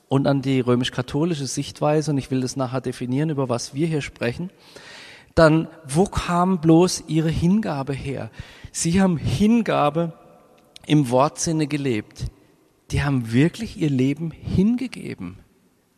und 0.09 0.26
an 0.26 0.42
die 0.42 0.61
römisch-katholische 0.61 1.47
Sichtweise. 1.47 2.11
Und 2.11 2.18
ich 2.18 2.30
will 2.30 2.40
das 2.40 2.57
nachher 2.57 2.80
definieren, 2.80 3.30
über 3.30 3.49
was 3.49 3.75
wir 3.75 3.87
hier 3.87 4.00
sprechen. 4.00 4.50
Dann, 5.35 5.68
wo 5.87 6.04
kam 6.04 6.61
bloß 6.61 7.04
ihre 7.07 7.30
Hingabe 7.30 7.92
her? 7.92 8.30
Sie 8.73 9.00
haben 9.00 9.16
Hingabe 9.16 10.12
im 10.88 11.11
Wortsinne 11.11 11.66
gelebt. 11.66 12.26
Die 12.90 13.02
haben 13.02 13.33
wirklich 13.33 13.76
ihr 13.76 13.90
Leben 13.90 14.30
hingegeben. 14.30 15.38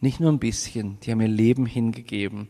Nicht 0.01 0.19
nur 0.19 0.33
ein 0.33 0.41
bisschen, 0.41 0.99
die 1.01 1.13
haben 1.13 1.21
ihr 1.21 1.29
Leben 1.29 1.65
hingegeben. 1.65 2.49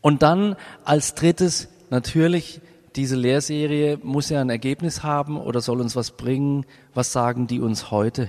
Und 0.00 0.22
dann 0.22 0.56
als 0.84 1.14
drittes 1.14 1.68
natürlich, 1.90 2.60
diese 2.94 3.16
Lehrserie 3.16 3.98
muss 4.02 4.28
ja 4.28 4.40
ein 4.40 4.50
Ergebnis 4.50 5.02
haben 5.02 5.36
oder 5.36 5.60
soll 5.60 5.80
uns 5.80 5.96
was 5.96 6.12
bringen. 6.12 6.66
Was 6.94 7.12
sagen 7.12 7.46
die 7.46 7.60
uns 7.60 7.90
heute? 7.90 8.28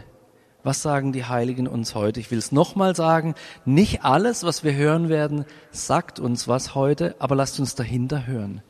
Was 0.64 0.82
sagen 0.82 1.12
die 1.12 1.26
Heiligen 1.26 1.68
uns 1.68 1.94
heute? 1.94 2.22
Ich 2.22 2.32
will 2.32 2.40
es 2.40 2.52
nochmal 2.52 2.96
sagen, 2.96 3.36
nicht 3.66 4.04
alles, 4.04 4.44
was 4.44 4.64
wir 4.64 4.74
hören 4.74 5.10
werden, 5.10 5.46
sagt 5.72 6.20
uns 6.20 6.48
was 6.48 6.74
heute, 6.74 7.16
aber 7.20 7.36
lasst 7.36 7.60
uns 7.60 7.76
dahinter 7.76 8.26
hören. 8.26 8.62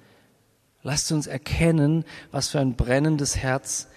Lasst 0.82 1.12
uns 1.12 1.28
erkennen, 1.28 2.04
was 2.32 2.50
für 2.50 2.60
ein 2.60 2.76
brennendes 2.76 3.38
Herz 3.38 3.88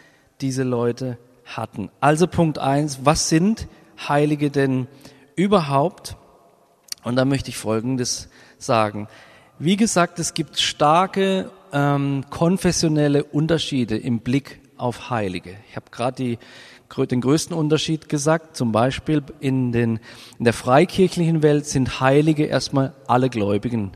diese 0.40 0.62
Leute 0.62 1.18
hatten. 1.44 1.90
Also 2.00 2.26
Punkt 2.26 2.58
eins: 2.58 3.00
was 3.04 3.28
sind 3.28 3.68
Heilige 4.08 4.50
denn 4.50 4.86
überhaupt? 5.34 6.16
Und 7.04 7.16
da 7.16 7.24
möchte 7.24 7.50
ich 7.50 7.56
Folgendes 7.56 8.28
sagen. 8.58 9.08
Wie 9.58 9.76
gesagt, 9.76 10.18
es 10.18 10.34
gibt 10.34 10.58
starke 10.58 11.50
ähm, 11.72 12.24
konfessionelle 12.30 13.24
Unterschiede 13.24 13.96
im 13.96 14.20
Blick 14.20 14.60
auf 14.76 15.08
Heilige. 15.08 15.56
Ich 15.70 15.76
habe 15.76 15.86
gerade 15.90 16.16
die 16.16 16.38
den 17.10 17.20
größten 17.20 17.56
Unterschied 17.56 18.08
gesagt. 18.08 18.56
Zum 18.56 18.72
Beispiel 18.72 19.22
in, 19.40 19.72
den, 19.72 20.00
in 20.38 20.44
der 20.44 20.52
freikirchlichen 20.52 21.42
Welt 21.42 21.66
sind 21.66 22.00
Heilige 22.00 22.44
erstmal 22.44 22.94
alle 23.06 23.28
Gläubigen, 23.28 23.92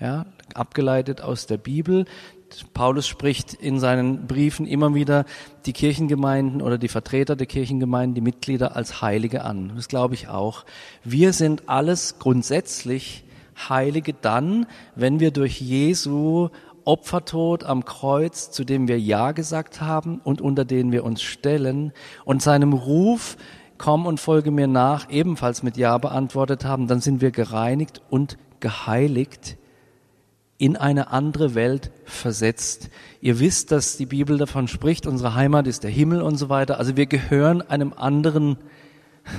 ja, 0.00 0.26
abgeleitet 0.54 1.20
aus 1.20 1.46
der 1.46 1.56
Bibel. 1.56 2.04
Paulus 2.74 3.06
spricht 3.06 3.54
in 3.54 3.78
seinen 3.78 4.26
Briefen 4.26 4.66
immer 4.66 4.94
wieder 4.94 5.24
die 5.66 5.72
Kirchengemeinden 5.72 6.62
oder 6.62 6.78
die 6.78 6.88
Vertreter 6.88 7.36
der 7.36 7.46
Kirchengemeinden, 7.46 8.14
die 8.14 8.20
Mitglieder 8.20 8.76
als 8.76 9.02
Heilige 9.02 9.44
an. 9.44 9.72
Das 9.76 9.88
glaube 9.88 10.14
ich 10.14 10.28
auch. 10.28 10.64
Wir 11.04 11.32
sind 11.32 11.68
alles 11.68 12.18
grundsätzlich 12.18 13.24
Heilige 13.68 14.14
dann, 14.14 14.66
wenn 14.94 15.20
wir 15.20 15.30
durch 15.30 15.60
Jesu 15.60 16.48
Opfertod 16.84 17.64
am 17.64 17.84
Kreuz, 17.84 18.50
zu 18.50 18.64
dem 18.64 18.88
wir 18.88 18.98
Ja 18.98 19.32
gesagt 19.32 19.80
haben 19.80 20.20
und 20.24 20.40
unter 20.40 20.64
den 20.64 20.90
wir 20.90 21.04
uns 21.04 21.22
stellen 21.22 21.92
und 22.24 22.42
seinem 22.42 22.72
Ruf, 22.72 23.36
komm 23.78 24.06
und 24.06 24.18
folge 24.18 24.50
mir 24.50 24.66
nach, 24.66 25.10
ebenfalls 25.10 25.62
mit 25.62 25.76
Ja 25.76 25.98
beantwortet 25.98 26.64
haben, 26.64 26.88
dann 26.88 27.00
sind 27.00 27.20
wir 27.20 27.30
gereinigt 27.30 28.02
und 28.10 28.36
geheiligt 28.60 29.56
in 30.62 30.76
eine 30.76 31.10
andere 31.10 31.56
Welt 31.56 31.90
versetzt. 32.04 32.88
Ihr 33.20 33.40
wisst, 33.40 33.72
dass 33.72 33.96
die 33.96 34.06
Bibel 34.06 34.38
davon 34.38 34.68
spricht, 34.68 35.08
unsere 35.08 35.34
Heimat 35.34 35.66
ist 35.66 35.82
der 35.82 35.90
Himmel 35.90 36.22
und 36.22 36.36
so 36.36 36.50
weiter. 36.50 36.78
Also 36.78 36.96
wir 36.96 37.06
gehören 37.06 37.62
einem 37.62 37.92
anderen 37.92 38.58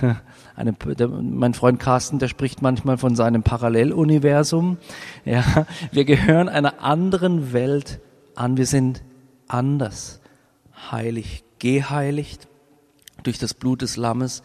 eine, 0.58 0.74
der, 0.74 1.08
mein 1.08 1.54
Freund 1.54 1.80
Carsten, 1.80 2.20
der 2.20 2.28
spricht 2.28 2.62
manchmal 2.62 2.98
von 2.98 3.16
seinem 3.16 3.42
Paralleluniversum. 3.42 4.80
Ja, 5.24 5.66
wir 5.94 6.04
gehören 6.04 6.50
einer 6.50 6.84
anderen 6.84 7.54
Welt 7.54 8.02
an. 8.36 8.58
Wir 8.58 8.66
sind 8.66 9.02
anders, 9.48 10.20
heilig, 10.92 11.46
geheiligt 11.58 12.50
durch 13.24 13.38
das 13.38 13.54
Blut 13.54 13.82
des 13.82 13.96
Lammes 13.96 14.44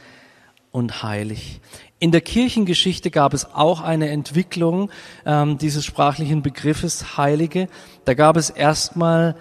und 0.70 1.02
heilig. 1.02 1.60
In 2.00 2.12
der 2.12 2.20
Kirchengeschichte 2.20 3.10
gab 3.10 3.34
es 3.34 3.54
auch 3.54 3.80
eine 3.80 4.08
Entwicklung 4.10 4.88
ähm, 5.26 5.58
dieses 5.58 5.84
sprachlichen 5.84 6.42
Begriffes 6.42 7.16
Heilige. 7.16 7.68
Da 8.04 8.14
gab 8.14 8.36
es 8.36 8.50
erstmal 8.50 9.34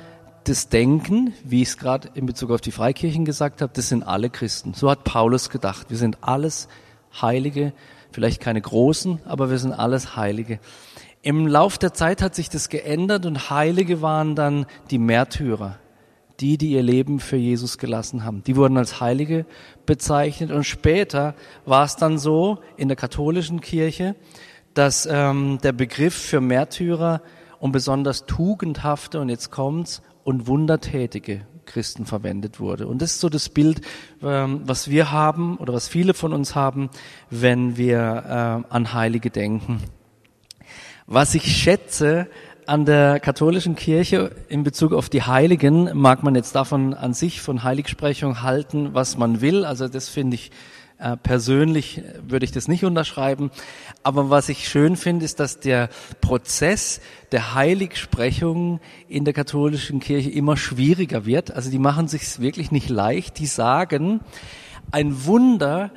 das 0.44 0.68
Denken, 0.70 1.34
wie 1.44 1.62
ich 1.62 1.70
es 1.70 1.78
gerade 1.78 2.10
in 2.16 2.26
Bezug 2.26 2.50
auf 2.50 2.62
die 2.62 2.72
Freikirchen 2.72 3.26
gesagt 3.26 3.62
habe, 3.62 3.72
das 3.76 3.90
sind 3.90 4.02
alle 4.02 4.32
Christen. 4.32 4.74
So 4.74 4.90
hat 4.90 5.04
Paulus 5.04 5.50
gedacht. 5.50 5.90
Wir 5.90 5.98
sind 5.98 6.18
alles 6.22 6.68
Heilige, 7.22 7.74
vielleicht 8.12 8.42
keine 8.42 8.62
großen, 8.62 9.20
aber 9.26 9.52
wir 9.52 9.60
sind 9.60 9.74
alles 9.74 10.16
Heilige. 10.16 10.60
Im 11.22 11.46
Lauf 11.46 11.78
der 11.78 11.94
Zeit 11.94 12.24
hat 12.24 12.34
sich 12.34 12.50
das 12.50 12.70
geändert 12.70 13.28
und 13.28 13.52
Heilige 13.52 14.02
waren 14.02 14.36
dann 14.36 14.66
die 14.90 14.98
Märtyrer, 14.98 15.78
die, 16.40 16.58
die 16.58 16.72
ihr 16.72 16.84
Leben 16.84 17.20
für 17.20 17.38
Jesus 17.38 17.78
gelassen 17.78 18.24
haben. 18.24 18.44
Die 18.44 18.56
wurden 18.56 18.78
als 18.78 19.02
Heilige 19.02 19.46
bezeichnet 19.86 20.52
und 20.52 20.64
später 20.64 21.36
war 21.66 21.86
es 21.86 21.96
dann 21.96 22.18
so 22.18 22.60
in 22.78 22.88
der 22.88 22.98
katholischen 22.98 23.62
Kirche, 23.62 24.16
dass 24.74 25.08
ähm, 25.10 25.58
der 25.64 25.72
Begriff 25.72 26.16
für 26.16 26.42
Märtyrer 26.42 27.22
und 27.60 27.72
besonders 27.72 28.26
tugendhafte, 28.26 29.20
und 29.20 29.30
jetzt 29.30 29.50
kommt's, 29.50 30.02
und 30.24 30.46
wundertätige 30.46 31.48
Christen 31.66 32.06
verwendet 32.06 32.60
wurde. 32.60 32.88
Und 32.88 33.02
das 33.02 33.12
ist 33.12 33.22
so 33.22 33.30
das 33.30 33.50
Bild, 33.50 33.82
ähm, 34.22 34.62
was 34.66 34.90
wir 34.90 35.12
haben 35.12 35.58
oder 35.58 35.74
was 35.74 35.88
viele 35.88 36.14
von 36.14 36.34
uns 36.34 36.56
haben, 36.56 36.90
wenn 37.30 37.78
wir 37.78 38.64
äh, 38.70 38.74
an 38.74 38.94
Heilige 38.94 39.30
denken. 39.30 39.82
Was 41.06 41.36
ich 41.36 41.44
schätze 41.44 42.28
an 42.68 42.84
der 42.84 43.22
katholischen 43.22 43.76
Kirche 43.76 44.32
in 44.50 44.64
Bezug 44.64 44.92
auf 44.92 45.10
die 45.10 45.24
Heiligen, 45.24 45.90
mag 45.94 46.22
man 46.22 46.36
jetzt 46.36 46.54
davon 46.54 46.94
an 46.94 47.14
sich 47.14 47.42
von 47.42 47.64
Heiligsprechung 47.64 48.42
halten, 48.42 48.94
was 48.94 49.18
man 49.18 49.40
will. 49.40 49.64
Also 49.64 49.88
das 49.88 50.10
finde 50.10 50.36
ich 50.36 50.52
äh, 51.00 51.16
persönlich 51.16 52.02
würde 52.28 52.44
ich 52.44 52.52
das 52.52 52.68
nicht 52.68 52.84
unterschreiben. 52.84 53.52
Aber 54.04 54.30
was 54.30 54.50
ich 54.50 54.68
schön 54.68 54.98
finde, 54.98 55.24
ist, 55.24 55.40
dass 55.40 55.60
der 55.60 55.90
Prozess 56.20 57.00
der 57.32 57.54
Heiligsprechung 57.54 58.82
in 59.08 59.24
der 59.24 59.34
katholischen 59.34 60.02
Kirche 60.02 60.32
immer 60.32 60.58
schwieriger 60.58 61.26
wird. 61.26 61.52
Also 61.52 61.72
die 61.72 61.80
machen 61.80 62.10
sich 62.10 62.42
wirklich 62.42 62.72
nicht 62.72 62.90
leicht. 62.90 63.40
Die 63.40 63.46
sagen, 63.46 64.20
ein 64.92 65.26
Wunder 65.26 65.92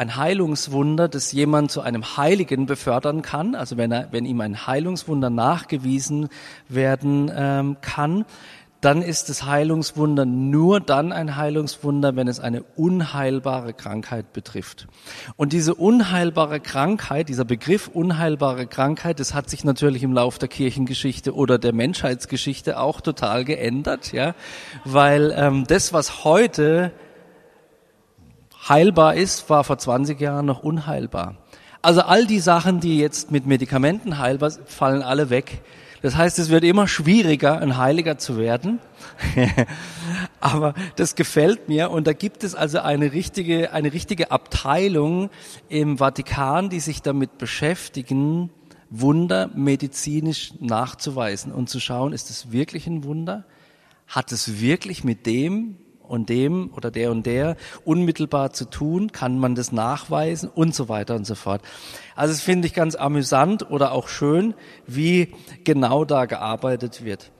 ein 0.00 0.16
Heilungswunder, 0.16 1.08
das 1.08 1.30
jemand 1.30 1.70
zu 1.70 1.82
einem 1.82 2.16
Heiligen 2.16 2.64
befördern 2.64 3.20
kann, 3.20 3.54
also 3.54 3.76
wenn, 3.76 3.92
er, 3.92 4.08
wenn 4.12 4.24
ihm 4.24 4.40
ein 4.40 4.66
Heilungswunder 4.66 5.28
nachgewiesen 5.28 6.30
werden 6.70 7.30
ähm, 7.34 7.76
kann, 7.82 8.24
dann 8.80 9.02
ist 9.02 9.28
das 9.28 9.44
Heilungswunder 9.44 10.24
nur 10.24 10.80
dann 10.80 11.12
ein 11.12 11.36
Heilungswunder, 11.36 12.16
wenn 12.16 12.28
es 12.28 12.40
eine 12.40 12.62
unheilbare 12.76 13.74
Krankheit 13.74 14.32
betrifft. 14.32 14.88
Und 15.36 15.52
diese 15.52 15.74
unheilbare 15.74 16.60
Krankheit, 16.60 17.28
dieser 17.28 17.44
Begriff 17.44 17.88
unheilbare 17.88 18.66
Krankheit, 18.66 19.20
das 19.20 19.34
hat 19.34 19.50
sich 19.50 19.64
natürlich 19.64 20.02
im 20.02 20.14
Lauf 20.14 20.38
der 20.38 20.48
Kirchengeschichte 20.48 21.34
oder 21.34 21.58
der 21.58 21.74
Menschheitsgeschichte 21.74 22.80
auch 22.80 23.02
total 23.02 23.44
geändert, 23.44 24.12
ja, 24.12 24.34
weil 24.86 25.34
ähm, 25.36 25.64
das, 25.66 25.92
was 25.92 26.24
heute 26.24 26.90
heilbar 28.68 29.14
ist, 29.14 29.48
war 29.50 29.64
vor 29.64 29.78
20 29.78 30.20
Jahren 30.20 30.46
noch 30.46 30.62
unheilbar. 30.62 31.36
Also 31.82 32.02
all 32.02 32.26
die 32.26 32.40
Sachen, 32.40 32.80
die 32.80 32.98
jetzt 32.98 33.30
mit 33.30 33.46
Medikamenten 33.46 34.18
heilbar 34.18 34.50
sind, 34.50 34.68
fallen 34.68 35.02
alle 35.02 35.30
weg. 35.30 35.62
Das 36.02 36.16
heißt, 36.16 36.38
es 36.38 36.48
wird 36.48 36.64
immer 36.64 36.88
schwieriger, 36.88 37.58
ein 37.60 37.76
Heiliger 37.76 38.16
zu 38.16 38.38
werden. 38.38 38.78
Aber 40.40 40.74
das 40.96 41.14
gefällt 41.14 41.68
mir. 41.68 41.90
Und 41.90 42.06
da 42.06 42.12
gibt 42.12 42.42
es 42.42 42.54
also 42.54 42.80
eine 42.80 43.12
richtige, 43.12 43.72
eine 43.72 43.92
richtige 43.92 44.30
Abteilung 44.30 45.30
im 45.68 45.98
Vatikan, 45.98 46.70
die 46.70 46.80
sich 46.80 47.02
damit 47.02 47.38
beschäftigen, 47.38 48.50
Wunder 48.90 49.50
medizinisch 49.54 50.54
nachzuweisen 50.58 51.52
und 51.52 51.70
zu 51.70 51.78
schauen, 51.78 52.12
ist 52.12 52.28
es 52.28 52.50
wirklich 52.50 52.88
ein 52.88 53.04
Wunder? 53.04 53.44
Hat 54.08 54.32
es 54.32 54.60
wirklich 54.60 55.04
mit 55.04 55.26
dem 55.26 55.76
und 56.10 56.28
dem 56.28 56.70
oder 56.74 56.90
der 56.90 57.10
und 57.10 57.24
der 57.24 57.56
unmittelbar 57.84 58.52
zu 58.52 58.64
tun? 58.64 59.12
Kann 59.12 59.38
man 59.38 59.54
das 59.54 59.72
nachweisen 59.72 60.48
und 60.48 60.74
so 60.74 60.88
weiter 60.88 61.14
und 61.14 61.26
so 61.26 61.34
fort. 61.34 61.62
Also 62.16 62.34
das 62.34 62.42
finde 62.42 62.66
ich 62.66 62.74
ganz 62.74 62.96
amüsant 62.96 63.70
oder 63.70 63.92
auch 63.92 64.08
schön, 64.08 64.54
wie 64.86 65.34
genau 65.64 66.04
da 66.04 66.26
gearbeitet 66.26 67.04
wird. 67.04 67.30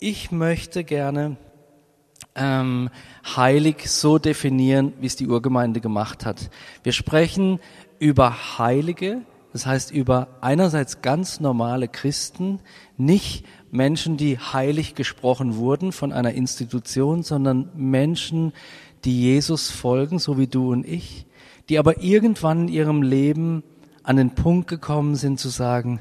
Ich 0.00 0.30
möchte 0.30 0.84
gerne 0.84 1.36
ähm, 2.34 2.90
heilig 3.36 3.90
so 3.90 4.18
definieren, 4.18 4.92
wie 5.00 5.06
es 5.06 5.16
die 5.16 5.26
Urgemeinde 5.26 5.80
gemacht 5.80 6.24
hat. 6.24 6.50
Wir 6.82 6.92
sprechen 6.92 7.60
über 7.98 8.58
Heilige, 8.58 9.22
das 9.52 9.66
heißt 9.66 9.90
über 9.90 10.28
einerseits 10.40 11.02
ganz 11.02 11.40
normale 11.40 11.88
Christen, 11.88 12.60
nicht 12.96 13.44
Menschen, 13.70 14.16
die 14.16 14.38
heilig 14.38 14.94
gesprochen 14.94 15.56
wurden 15.56 15.92
von 15.92 16.12
einer 16.12 16.32
Institution, 16.32 17.22
sondern 17.22 17.70
Menschen, 17.74 18.52
die 19.04 19.20
Jesus 19.22 19.70
folgen, 19.70 20.18
so 20.18 20.38
wie 20.38 20.46
du 20.46 20.72
und 20.72 20.86
ich, 20.86 21.26
die 21.68 21.78
aber 21.78 22.02
irgendwann 22.02 22.62
in 22.62 22.68
ihrem 22.68 23.02
Leben 23.02 23.62
an 24.02 24.16
den 24.16 24.34
Punkt 24.34 24.68
gekommen 24.68 25.16
sind 25.16 25.38
zu 25.38 25.48
sagen, 25.48 26.00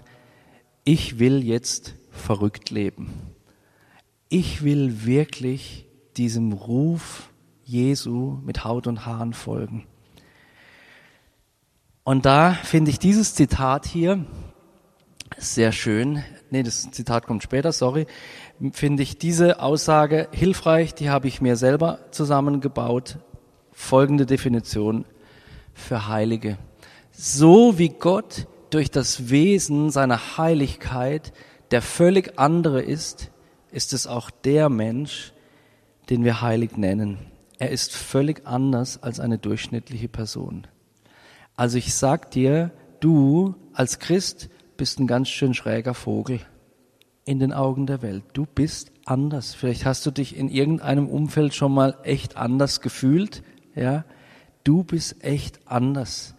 ich 0.83 1.19
will 1.19 1.43
jetzt 1.43 1.95
verrückt 2.09 2.69
leben. 2.69 3.11
Ich 4.29 4.63
will 4.63 5.05
wirklich 5.05 5.85
diesem 6.15 6.53
Ruf 6.53 7.29
Jesu 7.65 8.37
mit 8.45 8.63
Haut 8.63 8.87
und 8.87 9.05
Haaren 9.05 9.33
folgen. 9.33 9.85
Und 12.03 12.25
da 12.25 12.53
finde 12.53 12.89
ich 12.91 12.99
dieses 12.99 13.35
Zitat 13.35 13.85
hier 13.85 14.25
sehr 15.37 15.73
schön 15.73 16.23
nee, 16.51 16.63
das 16.63 16.89
Zitat 16.91 17.25
kommt 17.25 17.43
später, 17.43 17.71
sorry, 17.71 18.07
finde 18.71 19.03
ich 19.03 19.17
diese 19.17 19.61
Aussage 19.61 20.27
hilfreich, 20.31 20.93
die 20.93 21.09
habe 21.09 21.27
ich 21.27 21.41
mir 21.41 21.55
selber 21.55 21.99
zusammengebaut. 22.11 23.17
Folgende 23.71 24.25
Definition 24.25 25.05
für 25.73 26.07
Heilige. 26.07 26.57
So 27.11 27.77
wie 27.77 27.89
Gott 27.89 28.47
durch 28.69 28.91
das 28.91 29.29
Wesen 29.29 29.91
seiner 29.91 30.37
Heiligkeit 30.37 31.31
der 31.71 31.81
völlig 31.81 32.39
andere 32.39 32.81
ist, 32.81 33.31
ist 33.71 33.93
es 33.93 34.07
auch 34.07 34.29
der 34.29 34.69
Mensch, 34.69 35.33
den 36.09 36.23
wir 36.23 36.41
heilig 36.41 36.77
nennen. 36.77 37.17
Er 37.59 37.71
ist 37.71 37.95
völlig 37.95 38.45
anders 38.45 39.01
als 39.03 39.19
eine 39.19 39.37
durchschnittliche 39.37 40.07
Person. 40.07 40.67
Also 41.55 41.77
ich 41.77 41.93
sag 41.95 42.31
dir, 42.31 42.71
du 42.99 43.55
als 43.73 43.99
Christ 43.99 44.49
bist 44.77 44.99
ein 44.99 45.07
ganz 45.07 45.29
schön 45.29 45.53
schräger 45.53 45.93
Vogel 45.93 46.39
in 47.25 47.39
den 47.39 47.51
Augen 47.51 47.87
der 47.87 48.01
Welt. 48.01 48.23
Du 48.33 48.45
bist 48.45 48.91
anders. 49.05 49.53
Vielleicht 49.53 49.85
hast 49.85 50.05
du 50.05 50.11
dich 50.11 50.37
in 50.37 50.47
irgendeinem 50.47 51.07
Umfeld 51.07 51.53
schon 51.53 51.73
mal 51.73 51.97
echt 52.03 52.37
anders 52.37 52.79
gefühlt, 52.81 53.43
ja? 53.75 54.05
Du 54.63 54.83
bist 54.83 55.23
echt 55.23 55.59
anders. 55.65 56.35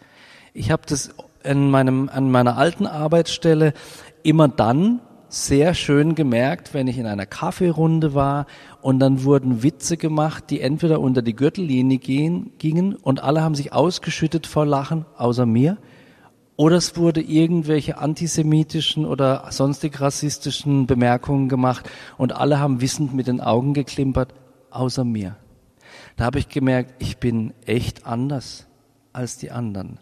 Ich 0.54 0.70
habe 0.70 0.82
das 0.86 1.14
in 1.44 1.70
meinem, 1.70 2.08
an 2.08 2.30
meiner 2.30 2.56
alten 2.56 2.86
Arbeitsstelle 2.86 3.72
immer 4.22 4.48
dann 4.48 5.00
sehr 5.28 5.74
schön 5.74 6.14
gemerkt, 6.14 6.72
wenn 6.74 6.88
ich 6.88 6.98
in 6.98 7.06
einer 7.06 7.26
Kaffeerunde 7.26 8.14
war 8.14 8.46
und 8.80 8.98
dann 8.98 9.24
wurden 9.24 9.62
Witze 9.62 9.96
gemacht, 9.96 10.44
die 10.50 10.60
entweder 10.60 11.00
unter 11.00 11.22
die 11.22 11.36
Gürtellinie 11.36 11.98
gehen, 11.98 12.52
gingen 12.58 12.94
und 12.94 13.22
alle 13.22 13.42
haben 13.42 13.54
sich 13.54 13.72
ausgeschüttet 13.72 14.46
vor 14.46 14.64
Lachen, 14.64 15.04
außer 15.16 15.44
mir, 15.44 15.76
oder 16.58 16.74
es 16.76 16.96
wurde 16.96 17.20
irgendwelche 17.20 17.98
antisemitischen 17.98 19.06
oder 19.06 19.46
sonstig 19.50 20.00
rassistischen 20.00 20.88
Bemerkungen 20.88 21.48
gemacht 21.48 21.88
und 22.16 22.34
alle 22.34 22.58
haben 22.58 22.80
wissend 22.80 23.14
mit 23.14 23.28
den 23.28 23.40
Augen 23.40 23.74
geklimpert, 23.74 24.34
außer 24.70 25.04
mir. 25.04 25.36
Da 26.16 26.24
habe 26.24 26.40
ich 26.40 26.48
gemerkt, 26.48 26.94
ich 26.98 27.18
bin 27.18 27.54
echt 27.64 28.06
anders 28.06 28.66
als 29.12 29.38
die 29.38 29.52
anderen. 29.52 30.00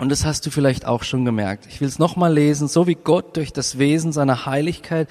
Und 0.00 0.08
das 0.08 0.24
hast 0.24 0.44
du 0.44 0.50
vielleicht 0.50 0.86
auch 0.86 1.04
schon 1.04 1.24
gemerkt. 1.24 1.66
Ich 1.66 1.80
will 1.80 1.86
es 1.86 2.00
nochmal 2.00 2.34
lesen. 2.34 2.66
So 2.66 2.88
wie 2.88 2.96
Gott 2.96 3.36
durch 3.36 3.52
das 3.52 3.78
Wesen 3.78 4.10
seiner 4.10 4.44
Heiligkeit 4.44 5.08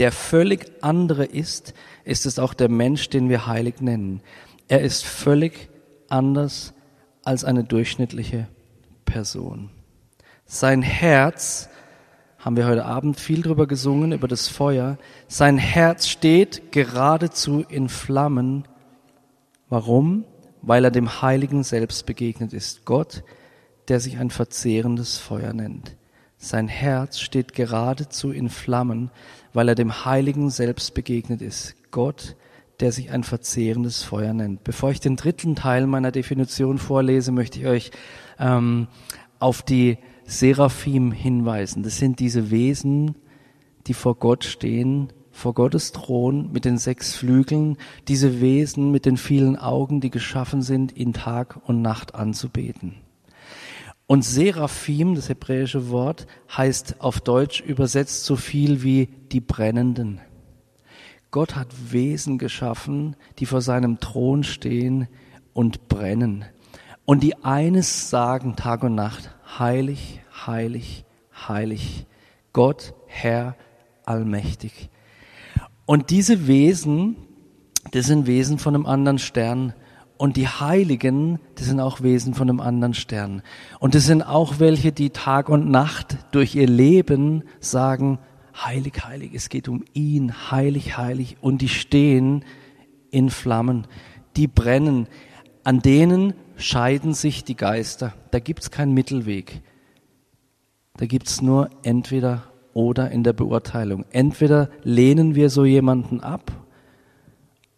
der 0.00 0.10
völlig 0.10 0.72
andere 0.80 1.24
ist, 1.24 1.72
ist 2.04 2.26
es 2.26 2.40
auch 2.40 2.52
der 2.52 2.68
Mensch, 2.68 3.10
den 3.10 3.28
wir 3.28 3.46
heilig 3.46 3.80
nennen. 3.80 4.22
Er 4.66 4.80
ist 4.80 5.04
völlig 5.04 5.70
anders 6.08 6.74
als 7.22 7.44
eine 7.44 7.62
durchschnittliche 7.62 8.48
Person. 9.04 9.70
Sein 10.48 10.80
Herz, 10.80 11.68
haben 12.38 12.56
wir 12.56 12.68
heute 12.68 12.84
Abend 12.84 13.18
viel 13.18 13.42
drüber 13.42 13.66
gesungen, 13.66 14.12
über 14.12 14.28
das 14.28 14.46
Feuer, 14.46 14.96
sein 15.26 15.58
Herz 15.58 16.06
steht 16.06 16.70
geradezu 16.70 17.64
in 17.68 17.88
Flammen. 17.88 18.64
Warum? 19.68 20.24
Weil 20.62 20.84
er 20.84 20.92
dem 20.92 21.20
Heiligen 21.20 21.64
selbst 21.64 22.06
begegnet 22.06 22.52
ist. 22.52 22.84
Gott, 22.84 23.24
der 23.88 23.98
sich 23.98 24.18
ein 24.18 24.30
verzehrendes 24.30 25.18
Feuer 25.18 25.52
nennt. 25.52 25.96
Sein 26.36 26.68
Herz 26.68 27.18
steht 27.18 27.52
geradezu 27.52 28.30
in 28.30 28.48
Flammen, 28.48 29.10
weil 29.52 29.68
er 29.68 29.74
dem 29.74 30.04
Heiligen 30.04 30.50
selbst 30.50 30.94
begegnet 30.94 31.42
ist. 31.42 31.74
Gott, 31.90 32.36
der 32.78 32.92
sich 32.92 33.10
ein 33.10 33.24
verzehrendes 33.24 34.04
Feuer 34.04 34.32
nennt. 34.32 34.62
Bevor 34.62 34.92
ich 34.92 35.00
den 35.00 35.16
dritten 35.16 35.56
Teil 35.56 35.88
meiner 35.88 36.12
Definition 36.12 36.78
vorlese, 36.78 37.32
möchte 37.32 37.58
ich 37.58 37.66
euch 37.66 37.90
ähm, 38.38 38.86
auf 39.40 39.62
die 39.62 39.98
Seraphim 40.26 41.12
hinweisen. 41.12 41.82
Das 41.82 41.98
sind 41.98 42.18
diese 42.18 42.50
Wesen, 42.50 43.14
die 43.86 43.94
vor 43.94 44.16
Gott 44.16 44.44
stehen, 44.44 45.12
vor 45.30 45.54
Gottes 45.54 45.92
Thron 45.92 46.50
mit 46.52 46.64
den 46.64 46.78
sechs 46.78 47.14
Flügeln, 47.14 47.76
diese 48.08 48.40
Wesen 48.40 48.90
mit 48.90 49.06
den 49.06 49.16
vielen 49.16 49.56
Augen, 49.56 50.00
die 50.00 50.10
geschaffen 50.10 50.62
sind, 50.62 50.96
ihn 50.96 51.12
Tag 51.12 51.60
und 51.66 51.82
Nacht 51.82 52.14
anzubeten. 52.14 52.94
Und 54.06 54.24
Seraphim, 54.24 55.14
das 55.14 55.28
hebräische 55.28 55.90
Wort, 55.90 56.26
heißt 56.56 57.00
auf 57.00 57.20
Deutsch 57.20 57.60
übersetzt 57.60 58.24
so 58.24 58.36
viel 58.36 58.82
wie 58.82 59.08
die 59.32 59.40
Brennenden. 59.40 60.20
Gott 61.30 61.54
hat 61.54 61.68
Wesen 61.92 62.38
geschaffen, 62.38 63.16
die 63.38 63.46
vor 63.46 63.60
seinem 63.60 64.00
Thron 64.00 64.42
stehen 64.42 65.08
und 65.52 65.88
brennen. 65.88 66.44
Und 67.04 67.22
die 67.22 67.44
eines 67.44 68.08
sagen 68.08 68.56
Tag 68.56 68.82
und 68.84 68.94
Nacht, 68.94 69.35
heilig, 69.58 70.20
heilig, 70.46 71.04
heilig, 71.48 72.06
Gott, 72.52 72.94
Herr, 73.06 73.56
allmächtig. 74.04 74.90
Und 75.84 76.10
diese 76.10 76.46
Wesen, 76.46 77.16
das 77.92 78.06
sind 78.06 78.26
Wesen 78.26 78.58
von 78.58 78.74
einem 78.74 78.86
anderen 78.86 79.18
Stern. 79.18 79.74
Und 80.18 80.36
die 80.36 80.48
Heiligen, 80.48 81.38
das 81.56 81.66
sind 81.66 81.78
auch 81.78 82.00
Wesen 82.00 82.34
von 82.34 82.48
einem 82.48 82.60
anderen 82.60 82.94
Stern. 82.94 83.42
Und 83.78 83.94
das 83.94 84.06
sind 84.06 84.22
auch 84.22 84.58
welche, 84.58 84.90
die 84.92 85.10
Tag 85.10 85.48
und 85.48 85.70
Nacht 85.70 86.16
durch 86.32 86.54
ihr 86.54 86.66
Leben 86.66 87.44
sagen, 87.60 88.18
heilig, 88.64 89.04
heilig, 89.04 89.32
es 89.34 89.48
geht 89.48 89.68
um 89.68 89.84
ihn, 89.92 90.50
heilig, 90.50 90.96
heilig. 90.96 91.36
Und 91.40 91.60
die 91.60 91.68
stehen 91.68 92.44
in 93.10 93.30
Flammen, 93.30 93.86
die 94.36 94.46
brennen. 94.46 95.06
An 95.66 95.80
denen 95.80 96.34
scheiden 96.56 97.12
sich 97.12 97.42
die 97.42 97.56
Geister. 97.56 98.14
Da 98.30 98.38
gibt's 98.38 98.70
keinen 98.70 98.94
Mittelweg. 98.94 99.62
Da 100.96 101.06
gibt's 101.06 101.42
nur 101.42 101.70
entweder 101.82 102.44
oder 102.72 103.10
in 103.10 103.24
der 103.24 103.32
Beurteilung. 103.32 104.04
Entweder 104.10 104.70
lehnen 104.84 105.34
wir 105.34 105.50
so 105.50 105.64
jemanden 105.64 106.20
ab 106.20 106.52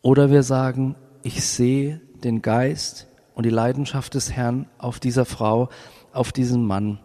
oder 0.02 0.30
wir 0.30 0.42
sagen, 0.42 0.96
ich 1.22 1.42
sehe 1.42 2.02
den 2.22 2.42
Geist 2.42 3.08
und 3.34 3.46
die 3.46 3.50
Leidenschaft 3.50 4.12
des 4.12 4.32
Herrn 4.32 4.66
auf 4.76 5.00
dieser 5.00 5.24
Frau, 5.24 5.70
auf 6.12 6.30
diesen 6.30 6.66
Mann. 6.66 7.00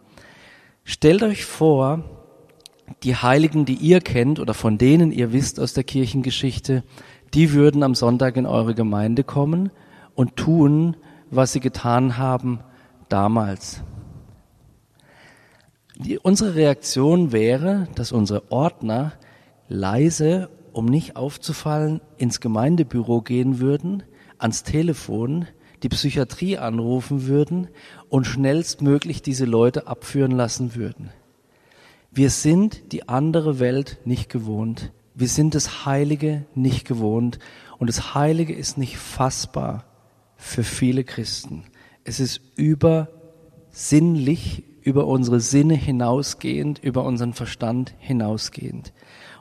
Stellt 0.84 1.24
euch 1.24 1.46
vor, 1.46 2.04
die 3.04 3.16
Heiligen, 3.16 3.64
die 3.64 3.76
ihr 3.76 4.02
kennt 4.02 4.38
oder 4.38 4.54
von 4.54 4.78
denen 4.78 5.14
ihr 5.14 5.32
wisst 5.32 5.62
aus 5.62 5.74
der 5.74 5.86
Kirchengeschichte, 5.86 6.84
die 7.34 7.54
würden 7.54 7.84
am 7.84 7.96
Sonntag 7.96 8.36
in 8.36 8.46
eure 8.46 8.76
Gemeinde 8.76 9.24
kommen 9.24 9.72
und 10.16 10.36
tun, 10.36 10.96
was 11.30 11.54
sie 11.54 11.60
getan 11.60 12.18
haben 12.18 12.60
damals. 13.10 13.82
Die, 15.96 16.18
unsere 16.18 16.56
Reaktion 16.56 17.32
wäre, 17.32 17.88
dass 17.96 18.12
unsere 18.12 18.52
Ordner 18.52 19.14
leise, 19.68 20.50
um 20.72 20.86
nicht 20.86 21.16
aufzufallen, 21.16 22.02
ins 22.18 22.40
Gemeindebüro 22.40 23.22
gehen 23.22 23.60
würden, 23.60 24.04
ans 24.38 24.64
Telefon 24.64 25.48
die 25.84 25.90
Psychiatrie 25.90 26.58
anrufen 26.58 27.28
würden 27.28 27.68
und 28.10 28.26
schnellstmöglich 28.26 29.22
diese 29.22 29.46
Leute 29.46 29.86
abführen 29.88 30.32
lassen 30.32 30.76
würden. 30.76 31.12
Wir 32.10 32.30
sind 32.30 32.92
die 32.92 33.10
andere 33.10 33.60
Welt 33.60 34.00
nicht 34.06 34.30
gewohnt. 34.30 34.92
Wir 35.14 35.28
sind 35.28 35.56
das 35.56 35.86
Heilige 35.86 36.46
nicht 36.56 36.88
gewohnt. 36.88 37.40
Und 37.78 37.88
das 37.88 38.16
Heilige 38.16 38.54
ist 38.54 38.78
nicht 38.78 38.98
fassbar 38.98 39.84
für 40.44 40.64
viele 40.64 41.04
Christen. 41.04 41.64
Es 42.04 42.20
ist 42.20 42.42
übersinnlich, 42.56 44.64
über 44.82 45.08
unsere 45.08 45.40
Sinne 45.40 45.76
hinausgehend, 45.76 46.84
über 46.84 47.06
unseren 47.06 47.32
Verstand 47.32 47.96
hinausgehend. 48.00 48.92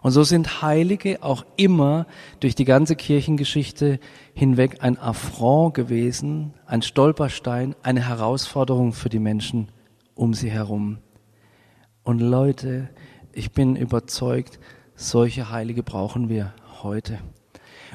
Und 0.00 0.12
so 0.12 0.22
sind 0.22 0.62
Heilige 0.62 1.24
auch 1.24 1.44
immer 1.56 2.06
durch 2.38 2.54
die 2.54 2.64
ganze 2.64 2.94
Kirchengeschichte 2.94 3.98
hinweg 4.32 4.76
ein 4.80 4.96
Affront 4.98 5.74
gewesen, 5.74 6.54
ein 6.66 6.82
Stolperstein, 6.82 7.74
eine 7.82 8.06
Herausforderung 8.06 8.92
für 8.92 9.08
die 9.08 9.18
Menschen 9.18 9.72
um 10.14 10.34
sie 10.34 10.50
herum. 10.50 10.98
Und 12.04 12.20
Leute, 12.20 12.90
ich 13.32 13.50
bin 13.50 13.74
überzeugt, 13.74 14.60
solche 14.94 15.50
Heilige 15.50 15.82
brauchen 15.82 16.28
wir 16.28 16.54
heute. 16.82 17.18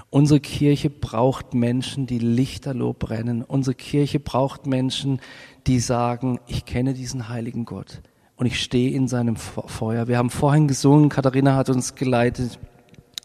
Unsere 0.09 0.39
Kirche 0.39 0.89
braucht 0.89 1.53
Menschen, 1.53 2.07
die 2.07 2.19
lichterloh 2.19 2.93
brennen. 2.93 3.43
Unsere 3.43 3.75
Kirche 3.75 4.19
braucht 4.19 4.65
Menschen, 4.65 5.19
die 5.65 5.79
sagen, 5.79 6.39
ich 6.47 6.65
kenne 6.65 6.93
diesen 6.93 7.29
heiligen 7.29 7.65
Gott 7.65 8.01
und 8.37 8.45
ich 8.45 8.61
stehe 8.61 8.91
in 8.91 9.07
seinem 9.07 9.35
Feuer. 9.35 10.07
Wir 10.07 10.17
haben 10.17 10.29
vorhin 10.29 10.67
gesungen, 10.67 11.09
Katharina 11.09 11.55
hat 11.55 11.69
uns 11.69 11.95
geleitet, 11.95 12.59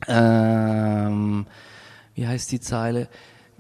ähm, 0.08 1.46
wie 2.14 2.26
heißt 2.26 2.50
die 2.50 2.60
Zeile? 2.60 3.08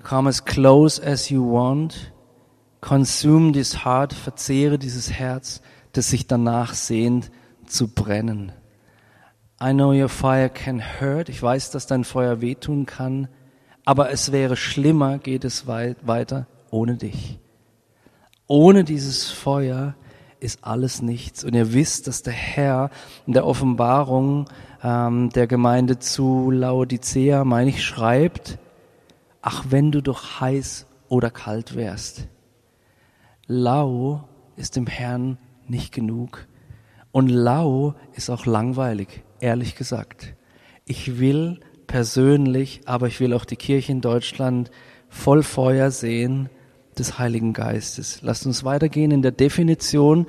Come 0.02 0.28
as 0.28 0.44
close 0.44 1.00
as 1.00 1.28
you 1.28 1.52
want, 1.52 2.12
consume 2.80 3.52
this 3.52 3.84
heart, 3.84 4.12
verzehre 4.12 4.78
dieses 4.78 5.12
Herz, 5.12 5.62
das 5.92 6.10
sich 6.10 6.26
danach 6.26 6.74
sehnt 6.74 7.30
zu 7.66 7.88
brennen. 7.88 8.52
I 9.64 9.72
know 9.72 9.92
your 9.92 10.08
fire 10.08 10.48
can 10.48 10.82
hurt, 11.00 11.28
ich 11.28 11.40
weiß, 11.40 11.70
dass 11.70 11.86
dein 11.86 12.02
Feuer 12.02 12.40
wehtun 12.40 12.84
kann, 12.84 13.28
aber 13.84 14.10
es 14.10 14.32
wäre 14.32 14.56
schlimmer, 14.56 15.18
geht 15.18 15.44
es 15.44 15.68
weiter, 15.68 16.48
ohne 16.70 16.96
dich. 16.96 17.38
Ohne 18.48 18.82
dieses 18.82 19.30
Feuer 19.30 19.94
ist 20.40 20.64
alles 20.64 21.00
nichts. 21.00 21.44
Und 21.44 21.54
ihr 21.54 21.72
wisst, 21.72 22.08
dass 22.08 22.24
der 22.24 22.32
Herr 22.32 22.90
in 23.24 23.34
der 23.34 23.46
Offenbarung 23.46 24.46
ähm, 24.82 25.30
der 25.30 25.46
Gemeinde 25.46 26.00
zu 26.00 26.50
Laodicea, 26.50 27.44
meine 27.44 27.70
ich, 27.70 27.84
schreibt, 27.84 28.58
ach, 29.42 29.66
wenn 29.68 29.92
du 29.92 30.02
doch 30.02 30.40
heiß 30.40 30.86
oder 31.08 31.30
kalt 31.30 31.76
wärst. 31.76 32.26
Lau 33.46 34.28
ist 34.56 34.74
dem 34.74 34.88
Herrn 34.88 35.38
nicht 35.68 35.92
genug. 35.92 36.48
Und 37.12 37.28
lau 37.28 37.94
ist 38.14 38.28
auch 38.28 38.44
langweilig, 38.44 39.22
ehrlich 39.42 39.74
gesagt. 39.74 40.34
Ich 40.84 41.18
will 41.18 41.60
persönlich, 41.86 42.82
aber 42.86 43.08
ich 43.08 43.20
will 43.20 43.34
auch 43.34 43.44
die 43.44 43.56
Kirche 43.56 43.92
in 43.92 44.00
Deutschland 44.00 44.70
voll 45.08 45.42
Feuer 45.42 45.90
sehen 45.90 46.48
des 46.98 47.18
Heiligen 47.18 47.52
Geistes. 47.52 48.22
Lasst 48.22 48.46
uns 48.46 48.64
weitergehen 48.64 49.10
in 49.10 49.22
der 49.22 49.32
Definition. 49.32 50.26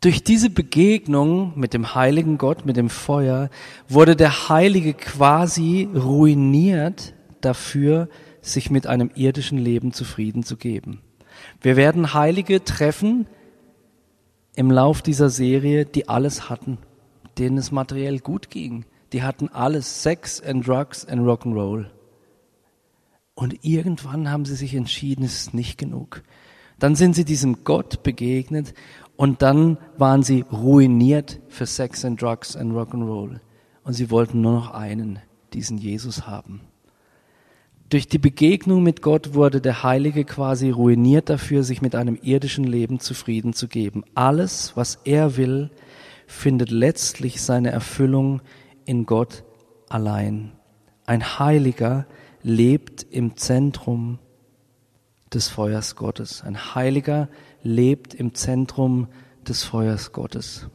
Durch 0.00 0.24
diese 0.24 0.48
Begegnung 0.48 1.52
mit 1.56 1.74
dem 1.74 1.94
heiligen 1.94 2.38
Gott, 2.38 2.64
mit 2.64 2.76
dem 2.76 2.88
Feuer, 2.88 3.50
wurde 3.88 4.16
der 4.16 4.48
Heilige 4.48 4.94
quasi 4.94 5.88
ruiniert 5.94 7.12
dafür, 7.42 8.08
sich 8.40 8.70
mit 8.70 8.86
einem 8.86 9.10
irdischen 9.14 9.58
Leben 9.58 9.92
zufrieden 9.92 10.42
zu 10.42 10.56
geben. 10.56 11.02
Wir 11.60 11.76
werden 11.76 12.14
Heilige 12.14 12.64
treffen 12.64 13.26
im 14.60 14.70
Lauf 14.70 15.00
dieser 15.00 15.30
Serie, 15.30 15.86
die 15.86 16.10
alles 16.10 16.50
hatten, 16.50 16.76
denen 17.38 17.56
es 17.56 17.72
materiell 17.72 18.18
gut 18.18 18.50
ging. 18.50 18.84
Die 19.14 19.22
hatten 19.22 19.48
alles, 19.48 20.02
Sex 20.02 20.38
and 20.42 20.68
Drugs 20.68 21.06
and 21.06 21.22
Rock'n'Roll. 21.22 21.86
Und 23.34 23.64
irgendwann 23.64 24.30
haben 24.30 24.44
sie 24.44 24.54
sich 24.54 24.74
entschieden, 24.74 25.24
es 25.24 25.36
ist 25.40 25.54
nicht 25.54 25.78
genug. 25.78 26.22
Dann 26.78 26.94
sind 26.94 27.14
sie 27.14 27.24
diesem 27.24 27.64
Gott 27.64 28.02
begegnet 28.02 28.74
und 29.16 29.40
dann 29.40 29.78
waren 29.96 30.22
sie 30.22 30.42
ruiniert 30.42 31.40
für 31.48 31.64
Sex 31.64 32.04
and 32.04 32.20
Drugs 32.20 32.54
and 32.54 32.74
Rock'n'Roll. 32.74 33.40
Und 33.82 33.94
sie 33.94 34.10
wollten 34.10 34.42
nur 34.42 34.52
noch 34.52 34.72
einen, 34.72 35.20
diesen 35.54 35.78
Jesus 35.78 36.26
haben. 36.26 36.60
Durch 37.90 38.06
die 38.06 38.18
Begegnung 38.18 38.84
mit 38.84 39.02
Gott 39.02 39.34
wurde 39.34 39.60
der 39.60 39.82
Heilige 39.82 40.24
quasi 40.24 40.70
ruiniert 40.70 41.28
dafür, 41.28 41.64
sich 41.64 41.82
mit 41.82 41.96
einem 41.96 42.16
irdischen 42.22 42.62
Leben 42.62 43.00
zufrieden 43.00 43.52
zu 43.52 43.66
geben. 43.66 44.04
Alles, 44.14 44.76
was 44.76 45.00
er 45.04 45.36
will, 45.36 45.70
findet 46.28 46.70
letztlich 46.70 47.42
seine 47.42 47.72
Erfüllung 47.72 48.42
in 48.84 49.06
Gott 49.06 49.42
allein. 49.88 50.52
Ein 51.04 51.40
Heiliger 51.40 52.06
lebt 52.44 53.04
im 53.10 53.36
Zentrum 53.36 54.20
des 55.34 55.48
Feuers 55.48 55.96
Gottes. 55.96 56.42
Ein 56.44 56.76
Heiliger 56.76 57.28
lebt 57.64 58.14
im 58.14 58.34
Zentrum 58.34 59.08
des 59.48 59.64
Feuers 59.64 60.12
Gottes. 60.12 60.68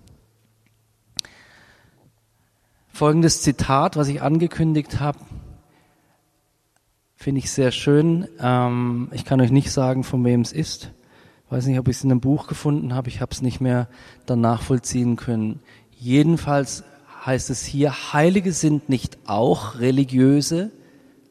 Folgendes 2.90 3.42
Zitat, 3.42 3.96
was 3.96 4.10
ich 4.10 4.22
angekündigt 4.22 5.00
habe, 5.00 5.20
finde 7.16 7.40
ich 7.40 7.52
sehr 7.52 7.72
schön. 7.72 8.28
Ähm, 8.40 9.10
ich 9.12 9.26
kann 9.26 9.42
euch 9.42 9.52
nicht 9.52 9.72
sagen, 9.72 10.04
von 10.04 10.24
wem 10.24 10.42
es 10.42 10.52
ist. 10.52 10.92
Ich 11.46 11.52
weiß 11.52 11.66
nicht, 11.68 11.80
ob 11.80 11.88
ich 11.88 11.98
es 11.98 12.04
in 12.04 12.12
einem 12.12 12.22
Buch 12.22 12.48
gefunden 12.48 12.94
habe. 12.94 13.10
Ich 13.10 13.22
habe 13.22 13.32
es 13.32 13.42
nicht 13.42 13.62
mehr 13.62 13.88
dann 14.26 14.42
nachvollziehen 14.42 15.16
können. 15.16 15.60
Jedenfalls 15.92 16.84
heißt 17.26 17.50
es 17.50 17.66
hier, 17.66 18.14
Heilige 18.14 18.52
sind 18.52 18.90
nicht 18.90 19.18
auch 19.26 19.80
religiöse, 19.80 20.72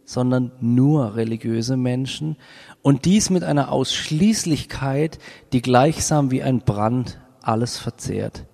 sondern 0.05 0.53
nur 0.61 1.17
religiöse 1.17 1.77
Menschen 1.77 2.37
und 2.83 3.05
dies 3.05 3.31
mit 3.31 3.43
einer 3.45 3.71
Ausschließlichkeit, 3.73 5.19
die 5.53 5.63
gleichsam 5.63 6.31
wie 6.31 6.43
ein 6.43 6.61
Brand 6.61 7.21
alles 7.41 7.79
verzehrt. 7.79 8.45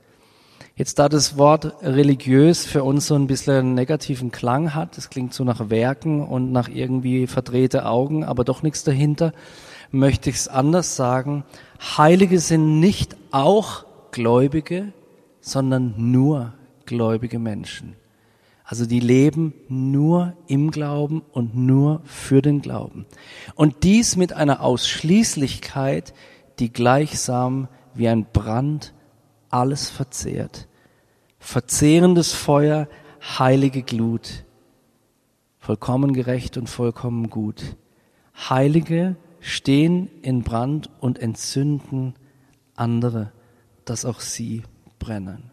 Jetzt 0.80 0.98
da 0.98 1.10
das 1.10 1.36
Wort 1.36 1.74
religiös 1.82 2.64
für 2.64 2.84
uns 2.84 3.06
so 3.06 3.14
ein 3.14 3.26
bisschen 3.26 3.52
einen 3.52 3.74
negativen 3.74 4.30
Klang 4.30 4.74
hat, 4.74 4.96
es 4.96 5.10
klingt 5.10 5.34
so 5.34 5.44
nach 5.44 5.68
Werken 5.68 6.26
und 6.26 6.52
nach 6.52 6.70
irgendwie 6.70 7.26
verdrehte 7.26 7.84
Augen, 7.84 8.24
aber 8.24 8.44
doch 8.44 8.62
nichts 8.62 8.82
dahinter, 8.82 9.34
möchte 9.90 10.30
ich 10.30 10.36
es 10.36 10.48
anders 10.48 10.96
sagen. 10.96 11.44
Heilige 11.98 12.38
sind 12.38 12.80
nicht 12.80 13.18
auch 13.30 13.84
Gläubige, 14.10 14.94
sondern 15.42 15.92
nur 15.98 16.54
gläubige 16.86 17.38
Menschen. 17.38 17.94
Also 18.64 18.86
die 18.86 19.00
leben 19.00 19.52
nur 19.68 20.32
im 20.46 20.70
Glauben 20.70 21.20
und 21.30 21.54
nur 21.54 22.00
für 22.06 22.40
den 22.40 22.62
Glauben. 22.62 23.04
Und 23.54 23.82
dies 23.82 24.16
mit 24.16 24.32
einer 24.32 24.62
Ausschließlichkeit, 24.62 26.14
die 26.58 26.72
gleichsam 26.72 27.68
wie 27.92 28.08
ein 28.08 28.24
Brand 28.32 28.94
alles 29.50 29.90
verzehrt. 29.90 30.68
Verzehrendes 31.40 32.32
Feuer, 32.32 32.86
heilige 33.20 33.82
Glut, 33.82 34.44
vollkommen 35.58 36.12
gerecht 36.12 36.56
und 36.56 36.68
vollkommen 36.68 37.30
gut. 37.30 37.76
Heilige 38.48 39.16
stehen 39.40 40.08
in 40.22 40.42
Brand 40.42 40.90
und 41.00 41.18
entzünden 41.18 42.14
andere, 42.76 43.32
dass 43.84 44.04
auch 44.04 44.20
sie 44.20 44.62
brennen. 44.98 45.50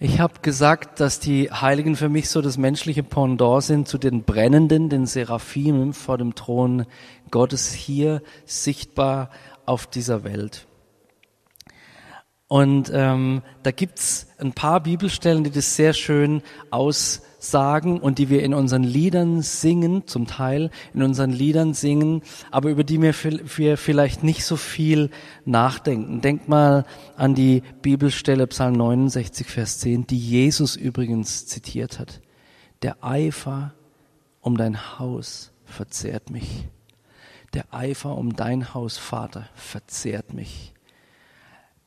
Ich 0.00 0.18
habe 0.18 0.40
gesagt, 0.42 0.98
dass 0.98 1.20
die 1.20 1.50
Heiligen 1.50 1.94
für 1.94 2.08
mich 2.08 2.28
so 2.28 2.42
das 2.42 2.58
menschliche 2.58 3.02
Pendant 3.02 3.62
sind 3.62 3.86
zu 3.86 3.96
den 3.96 4.24
Brennenden, 4.24 4.88
den 4.88 5.06
Seraphimen 5.06 5.92
vor 5.92 6.18
dem 6.18 6.34
Thron 6.34 6.86
Gottes 7.30 7.72
hier 7.72 8.22
sichtbar 8.44 9.30
auf 9.66 9.86
dieser 9.86 10.24
Welt. 10.24 10.66
Und 12.54 12.88
ähm, 12.94 13.42
da 13.64 13.72
gibt's 13.72 14.28
ein 14.38 14.52
paar 14.52 14.78
Bibelstellen, 14.80 15.42
die 15.42 15.50
das 15.50 15.74
sehr 15.74 15.92
schön 15.92 16.40
aussagen 16.70 17.98
und 17.98 18.18
die 18.18 18.30
wir 18.30 18.44
in 18.44 18.54
unseren 18.54 18.84
Liedern 18.84 19.42
singen, 19.42 20.06
zum 20.06 20.28
Teil 20.28 20.70
in 20.94 21.02
unseren 21.02 21.32
Liedern 21.32 21.74
singen, 21.74 22.22
aber 22.52 22.70
über 22.70 22.84
die 22.84 23.02
wir, 23.02 23.12
vielleicht 23.12 24.22
nicht 24.22 24.44
so 24.44 24.54
viel 24.54 25.10
nachdenken. 25.44 26.20
Denkt 26.20 26.48
mal 26.48 26.86
an 27.16 27.34
die 27.34 27.64
Bibelstelle 27.82 28.46
Psalm 28.46 28.74
69, 28.74 29.48
Vers 29.48 29.80
10, 29.80 30.06
die 30.06 30.16
Jesus 30.16 30.76
übrigens 30.76 31.46
zitiert 31.46 31.98
hat. 31.98 32.20
Der 32.82 33.02
Eifer 33.02 33.74
um 34.40 34.56
dein 34.56 35.00
Haus 35.00 35.50
verzehrt 35.64 36.30
mich. 36.30 36.68
Der 37.52 37.74
Eifer 37.74 38.16
um 38.16 38.36
dein 38.36 38.74
Haus, 38.74 38.96
Vater, 38.96 39.48
verzehrt 39.56 40.32
mich 40.34 40.73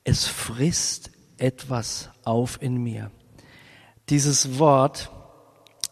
es 0.08 0.26
frisst 0.26 1.12
etwas 1.38 2.10
auf 2.24 2.62
in 2.62 2.78
mir. 2.78 3.12
Dieses 4.08 4.58
Wort, 4.58 5.12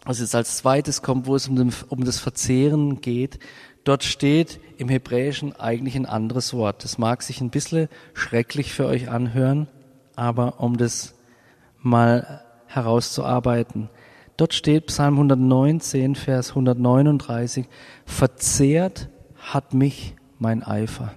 was 0.06 0.22
jetzt 0.22 0.34
als 0.36 0.56
zweites 0.56 1.02
kommt, 1.02 1.28
wo 1.28 1.36
es 1.36 1.50
um, 1.50 2.06
das 2.06 2.20
Verzehren 2.20 3.02
geht, 3.02 3.40
dort 3.84 4.06
steht 4.06 4.62
im 4.78 4.88
Hebräischen 4.88 5.54
eigentlich 5.60 5.98
ein 5.98 6.06
anderes 6.06 6.54
Wort. 6.54 6.86
Das 6.86 6.98
mag 6.98 7.24
sich 7.24 7.42
ein 7.42 7.50
bisschen 7.50 7.90
schrecklich 8.14 8.72
für 8.72 8.86
euch 8.86 9.10
anhören, 9.10 9.68
aber 10.16 10.62
um 10.62 10.78
das 10.78 11.14
mal 11.82 12.42
herauszuarbeiten. 12.68 13.90
Dort 14.38 14.54
steht 14.54 14.86
Psalm 14.86 15.16
119, 15.16 16.16
Vers 16.16 16.52
139, 16.52 17.68
verzehrt 18.06 19.10
hat 19.36 19.74
mich 19.74 20.16
mein 20.40 20.64
Eifer. 20.64 21.14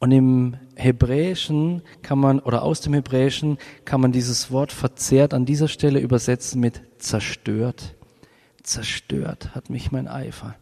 Und 0.00 0.12
im 0.12 0.56
Hebräischen 0.76 1.82
kann 2.02 2.18
man, 2.18 2.38
oder 2.38 2.62
aus 2.62 2.80
dem 2.80 2.94
Hebräischen 2.94 3.58
kann 3.84 4.00
man 4.00 4.12
dieses 4.12 4.52
Wort 4.52 4.70
verzehrt 4.70 5.34
an 5.34 5.44
dieser 5.44 5.68
Stelle 5.68 5.98
übersetzen 5.98 6.60
mit 6.60 6.82
zerstört. 6.98 7.96
Zerstört 8.62 9.54
hat 9.54 9.70
mich 9.70 9.90
mein 9.90 10.06
Eifer. 10.06 10.54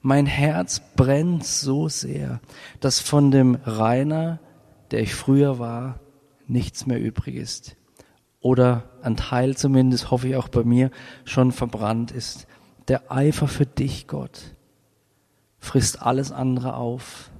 Mein 0.00 0.26
Herz 0.26 0.80
brennt 0.96 1.44
so 1.44 1.88
sehr, 1.88 2.40
dass 2.78 3.00
von 3.00 3.30
dem 3.30 3.56
Rainer, 3.64 4.38
der 4.90 5.00
ich 5.00 5.14
früher 5.14 5.58
war, 5.58 5.98
nichts 6.46 6.86
mehr 6.86 7.00
übrig 7.00 7.34
ist. 7.36 7.76
Oder 8.40 8.90
ein 9.02 9.16
Teil 9.16 9.56
zumindest, 9.56 10.10
hoffe 10.10 10.28
ich 10.28 10.36
auch 10.36 10.48
bei 10.48 10.62
mir, 10.62 10.90
schon 11.24 11.50
verbrannt 11.50 12.12
ist. 12.12 12.46
Der 12.88 13.10
Eifer 13.10 13.48
für 13.48 13.64
dich, 13.64 14.06
Gott, 14.06 14.54
frisst 15.58 16.02
alles 16.02 16.30
andere 16.30 16.76
auf 16.76 17.30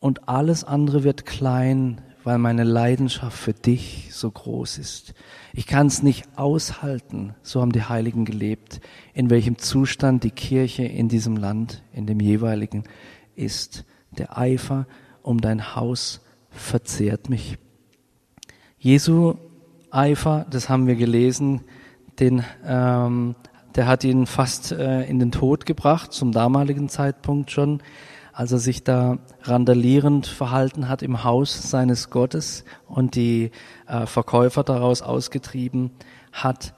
und 0.00 0.28
alles 0.28 0.64
andere 0.64 1.04
wird 1.04 1.26
klein, 1.26 2.00
weil 2.24 2.38
meine 2.38 2.64
Leidenschaft 2.64 3.38
für 3.38 3.52
dich 3.52 4.08
so 4.12 4.30
groß 4.30 4.78
ist. 4.78 5.14
Ich 5.52 5.66
kann 5.66 5.86
es 5.86 6.02
nicht 6.02 6.26
aushalten, 6.36 7.34
so 7.42 7.60
haben 7.60 7.72
die 7.72 7.84
Heiligen 7.84 8.24
gelebt, 8.24 8.80
in 9.14 9.30
welchem 9.30 9.58
Zustand 9.58 10.24
die 10.24 10.30
Kirche 10.30 10.84
in 10.84 11.08
diesem 11.08 11.36
Land, 11.36 11.82
in 11.92 12.06
dem 12.06 12.20
jeweiligen 12.20 12.84
ist. 13.36 13.84
Der 14.10 14.36
Eifer 14.36 14.86
um 15.22 15.40
dein 15.40 15.76
Haus 15.76 16.20
verzehrt 16.50 17.30
mich. 17.30 17.58
Jesu 18.78 19.34
Eifer, 19.90 20.46
das 20.50 20.68
haben 20.68 20.86
wir 20.86 20.96
gelesen, 20.96 21.60
den, 22.18 22.44
ähm, 22.64 23.34
der 23.74 23.86
hat 23.86 24.04
ihn 24.04 24.26
fast 24.26 24.72
äh, 24.72 25.04
in 25.04 25.18
den 25.18 25.32
Tod 25.32 25.66
gebracht, 25.66 26.12
zum 26.12 26.32
damaligen 26.32 26.88
Zeitpunkt 26.88 27.50
schon 27.50 27.82
als 28.40 28.52
er 28.52 28.58
sich 28.58 28.84
da 28.84 29.18
randalierend 29.42 30.26
verhalten 30.26 30.88
hat 30.88 31.02
im 31.02 31.24
Haus 31.24 31.70
seines 31.70 32.08
Gottes 32.08 32.64
und 32.88 33.14
die 33.14 33.50
äh, 33.86 34.06
Verkäufer 34.06 34.64
daraus 34.64 35.02
ausgetrieben 35.02 35.90
hat. 36.32 36.72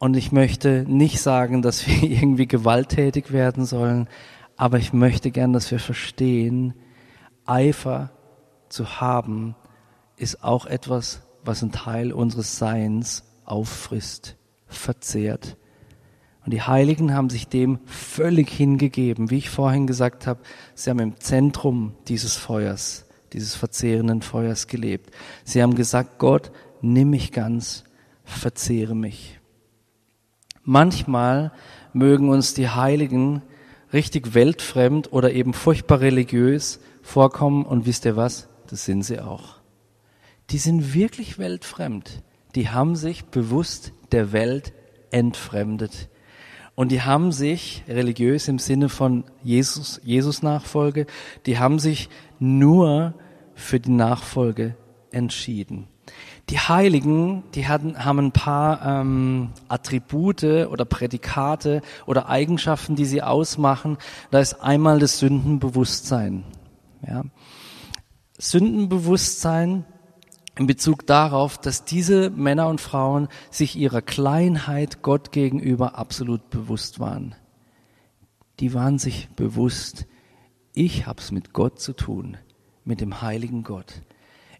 Und 0.00 0.16
ich 0.16 0.32
möchte 0.32 0.84
nicht 0.88 1.20
sagen, 1.20 1.62
dass 1.62 1.86
wir 1.86 2.10
irgendwie 2.10 2.48
gewalttätig 2.48 3.30
werden 3.30 3.66
sollen, 3.66 4.08
aber 4.56 4.78
ich 4.78 4.92
möchte 4.92 5.30
gern, 5.30 5.52
dass 5.52 5.70
wir 5.70 5.78
verstehen, 5.78 6.74
Eifer 7.46 8.10
zu 8.68 9.00
haben, 9.00 9.54
ist 10.16 10.42
auch 10.42 10.66
etwas, 10.66 11.22
was 11.44 11.62
ein 11.62 11.70
Teil 11.70 12.10
unseres 12.10 12.58
Seins 12.58 13.22
auffrisst, 13.44 14.36
verzehrt. 14.66 15.56
Und 16.44 16.52
die 16.52 16.62
Heiligen 16.62 17.14
haben 17.14 17.30
sich 17.30 17.48
dem 17.48 17.78
völlig 17.84 18.50
hingegeben. 18.50 19.30
Wie 19.30 19.38
ich 19.38 19.50
vorhin 19.50 19.86
gesagt 19.86 20.26
habe, 20.26 20.40
sie 20.74 20.90
haben 20.90 20.98
im 20.98 21.20
Zentrum 21.20 21.94
dieses 22.08 22.34
Feuers, 22.36 23.06
dieses 23.32 23.54
verzehrenden 23.54 24.22
Feuers 24.22 24.66
gelebt. 24.66 25.10
Sie 25.44 25.62
haben 25.62 25.74
gesagt, 25.74 26.18
Gott, 26.18 26.50
nimm 26.80 27.10
mich 27.10 27.32
ganz, 27.32 27.84
verzehre 28.24 28.94
mich. 28.94 29.38
Manchmal 30.62 31.52
mögen 31.92 32.28
uns 32.28 32.54
die 32.54 32.68
Heiligen 32.68 33.42
richtig 33.92 34.34
weltfremd 34.34 35.12
oder 35.12 35.32
eben 35.32 35.52
furchtbar 35.52 36.00
religiös 36.00 36.80
vorkommen 37.02 37.64
und 37.64 37.86
wisst 37.86 38.04
ihr 38.04 38.16
was? 38.16 38.48
Das 38.68 38.84
sind 38.84 39.02
sie 39.02 39.20
auch. 39.20 39.56
Die 40.50 40.58
sind 40.58 40.94
wirklich 40.94 41.38
weltfremd. 41.38 42.22
Die 42.54 42.68
haben 42.68 42.96
sich 42.96 43.24
bewusst 43.26 43.92
der 44.12 44.32
Welt 44.32 44.72
entfremdet. 45.10 46.08
Und 46.80 46.88
die 46.92 47.02
haben 47.02 47.30
sich 47.30 47.84
religiös 47.88 48.48
im 48.48 48.58
Sinne 48.58 48.88
von 48.88 49.24
Jesus, 49.44 50.00
Jesus 50.02 50.42
Nachfolge, 50.42 51.04
die 51.44 51.58
haben 51.58 51.78
sich 51.78 52.08
nur 52.38 53.12
für 53.54 53.78
die 53.78 53.90
Nachfolge 53.90 54.76
entschieden. 55.10 55.88
Die 56.48 56.58
Heiligen, 56.58 57.42
die 57.54 57.68
hatten, 57.68 58.02
haben 58.02 58.18
ein 58.18 58.32
paar 58.32 58.80
ähm, 59.02 59.50
Attribute 59.68 60.42
oder 60.42 60.86
Prädikate 60.86 61.82
oder 62.06 62.30
Eigenschaften, 62.30 62.96
die 62.96 63.04
sie 63.04 63.20
ausmachen. 63.20 63.98
Da 64.30 64.38
ist 64.38 64.54
einmal 64.62 65.00
das 65.00 65.18
Sündenbewusstsein. 65.18 66.44
Ja. 67.06 67.24
Sündenbewusstsein 68.38 69.84
in 70.58 70.66
Bezug 70.66 71.06
darauf, 71.06 71.58
dass 71.58 71.84
diese 71.84 72.30
Männer 72.30 72.68
und 72.68 72.80
Frauen 72.80 73.28
sich 73.50 73.76
ihrer 73.76 74.02
Kleinheit 74.02 75.02
Gott 75.02 75.32
gegenüber 75.32 75.96
absolut 75.96 76.50
bewusst 76.50 77.00
waren. 77.00 77.34
Die 78.58 78.74
waren 78.74 78.98
sich 78.98 79.28
bewusst, 79.36 80.06
ich 80.74 81.06
hab's 81.06 81.30
mit 81.32 81.52
Gott 81.52 81.80
zu 81.80 81.94
tun, 81.94 82.36
mit 82.84 83.00
dem 83.00 83.22
heiligen 83.22 83.64
Gott. 83.64 84.02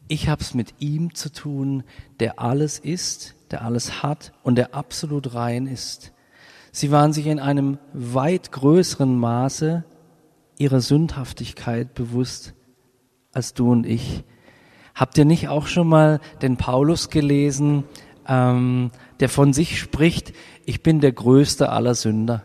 Ich 0.08 0.28
hab's 0.28 0.54
mit 0.54 0.74
ihm 0.80 1.14
zu 1.14 1.30
tun, 1.30 1.84
der 2.18 2.40
alles 2.40 2.78
ist, 2.78 3.36
der 3.50 3.62
alles 3.62 4.02
hat 4.02 4.32
und 4.42 4.56
der 4.56 4.74
absolut 4.74 5.34
rein 5.34 5.66
ist. 5.66 6.12
Sie 6.72 6.90
waren 6.90 7.12
sich 7.12 7.26
in 7.26 7.38
einem 7.38 7.78
weit 7.92 8.52
größeren 8.52 9.16
Maße 9.16 9.84
ihrer 10.56 10.80
Sündhaftigkeit 10.80 11.94
bewusst 11.94 12.54
als 13.32 13.54
du 13.54 13.70
und 13.70 13.86
ich. 13.86 14.24
Habt 14.94 15.16
ihr 15.18 15.24
nicht 15.24 15.48
auch 15.48 15.66
schon 15.66 15.88
mal 15.88 16.20
den 16.42 16.56
Paulus 16.56 17.10
gelesen, 17.10 17.84
ähm, 18.26 18.90
der 19.20 19.28
von 19.28 19.52
sich 19.52 19.78
spricht, 19.78 20.32
ich 20.64 20.82
bin 20.82 21.00
der 21.00 21.12
größte 21.12 21.70
aller 21.70 21.94
Sünder? 21.94 22.44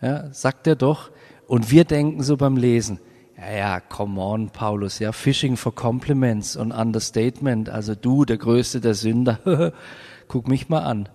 Ja, 0.00 0.32
sagt 0.32 0.66
er 0.66 0.76
doch. 0.76 1.10
Und 1.46 1.70
wir 1.70 1.84
denken 1.84 2.22
so 2.22 2.36
beim 2.36 2.56
Lesen, 2.56 3.00
ja, 3.36 3.52
ja, 3.52 3.80
come 3.80 4.20
on, 4.20 4.50
Paulus, 4.50 4.98
ja, 4.98 5.12
Fishing 5.12 5.56
for 5.56 5.74
Compliments 5.74 6.56
und 6.56 6.72
Understatement, 6.72 7.68
also 7.68 7.94
du, 7.94 8.24
der 8.24 8.38
größte 8.38 8.80
der 8.80 8.94
Sünder, 8.94 9.72
guck 10.28 10.48
mich 10.48 10.68
mal 10.68 10.82
an. 10.82 11.08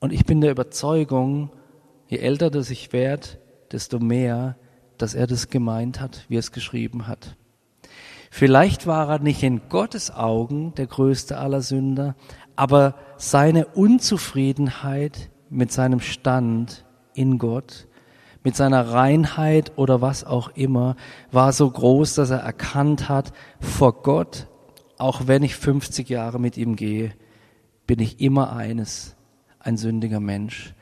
Und 0.00 0.12
ich 0.12 0.24
bin 0.24 0.40
der 0.40 0.50
Überzeugung, 0.50 1.50
je 2.08 2.18
älter 2.18 2.50
das 2.50 2.70
ich 2.70 2.92
werde, 2.92 3.28
desto 3.70 3.98
mehr, 3.98 4.56
dass 4.96 5.14
er 5.14 5.26
das 5.26 5.48
gemeint 5.48 6.00
hat, 6.00 6.24
wie 6.28 6.36
er 6.36 6.40
es 6.40 6.52
geschrieben 6.52 7.06
hat. 7.06 7.36
Vielleicht 8.30 8.86
war 8.86 9.10
er 9.10 9.18
nicht 9.18 9.42
in 9.42 9.68
Gottes 9.68 10.10
Augen 10.14 10.72
der 10.76 10.86
größte 10.86 11.36
aller 11.36 11.60
Sünder, 11.60 12.14
aber 12.54 12.94
seine 13.16 13.66
Unzufriedenheit 13.66 15.30
mit 15.50 15.72
seinem 15.72 15.98
Stand 16.00 16.86
in 17.12 17.38
Gott, 17.38 17.88
mit 18.44 18.54
seiner 18.54 18.92
Reinheit 18.92 19.76
oder 19.76 20.00
was 20.00 20.22
auch 20.24 20.48
immer, 20.54 20.96
war 21.32 21.52
so 21.52 21.68
groß, 21.68 22.14
dass 22.14 22.30
er 22.30 22.38
erkannt 22.38 23.08
hat, 23.08 23.32
vor 23.58 24.02
Gott, 24.02 24.46
auch 24.96 25.26
wenn 25.26 25.42
ich 25.42 25.56
50 25.56 26.08
Jahre 26.08 26.38
mit 26.38 26.56
ihm 26.56 26.76
gehe, 26.76 27.12
bin 27.86 27.98
ich 27.98 28.20
immer 28.20 28.52
eines, 28.52 29.16
ein 29.58 29.76
sündiger 29.76 30.20
Mensch, 30.20 30.74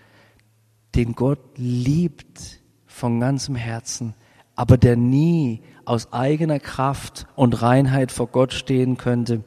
den 0.94 1.14
Gott 1.14 1.40
liebt 1.56 2.60
von 2.86 3.20
ganzem 3.20 3.54
Herzen, 3.54 4.14
aber 4.54 4.76
der 4.76 4.96
nie 4.96 5.62
aus 5.88 6.12
eigener 6.12 6.60
Kraft 6.60 7.26
und 7.34 7.62
Reinheit 7.62 8.12
vor 8.12 8.28
Gott 8.28 8.52
stehen 8.52 8.96
könnte, 8.96 9.42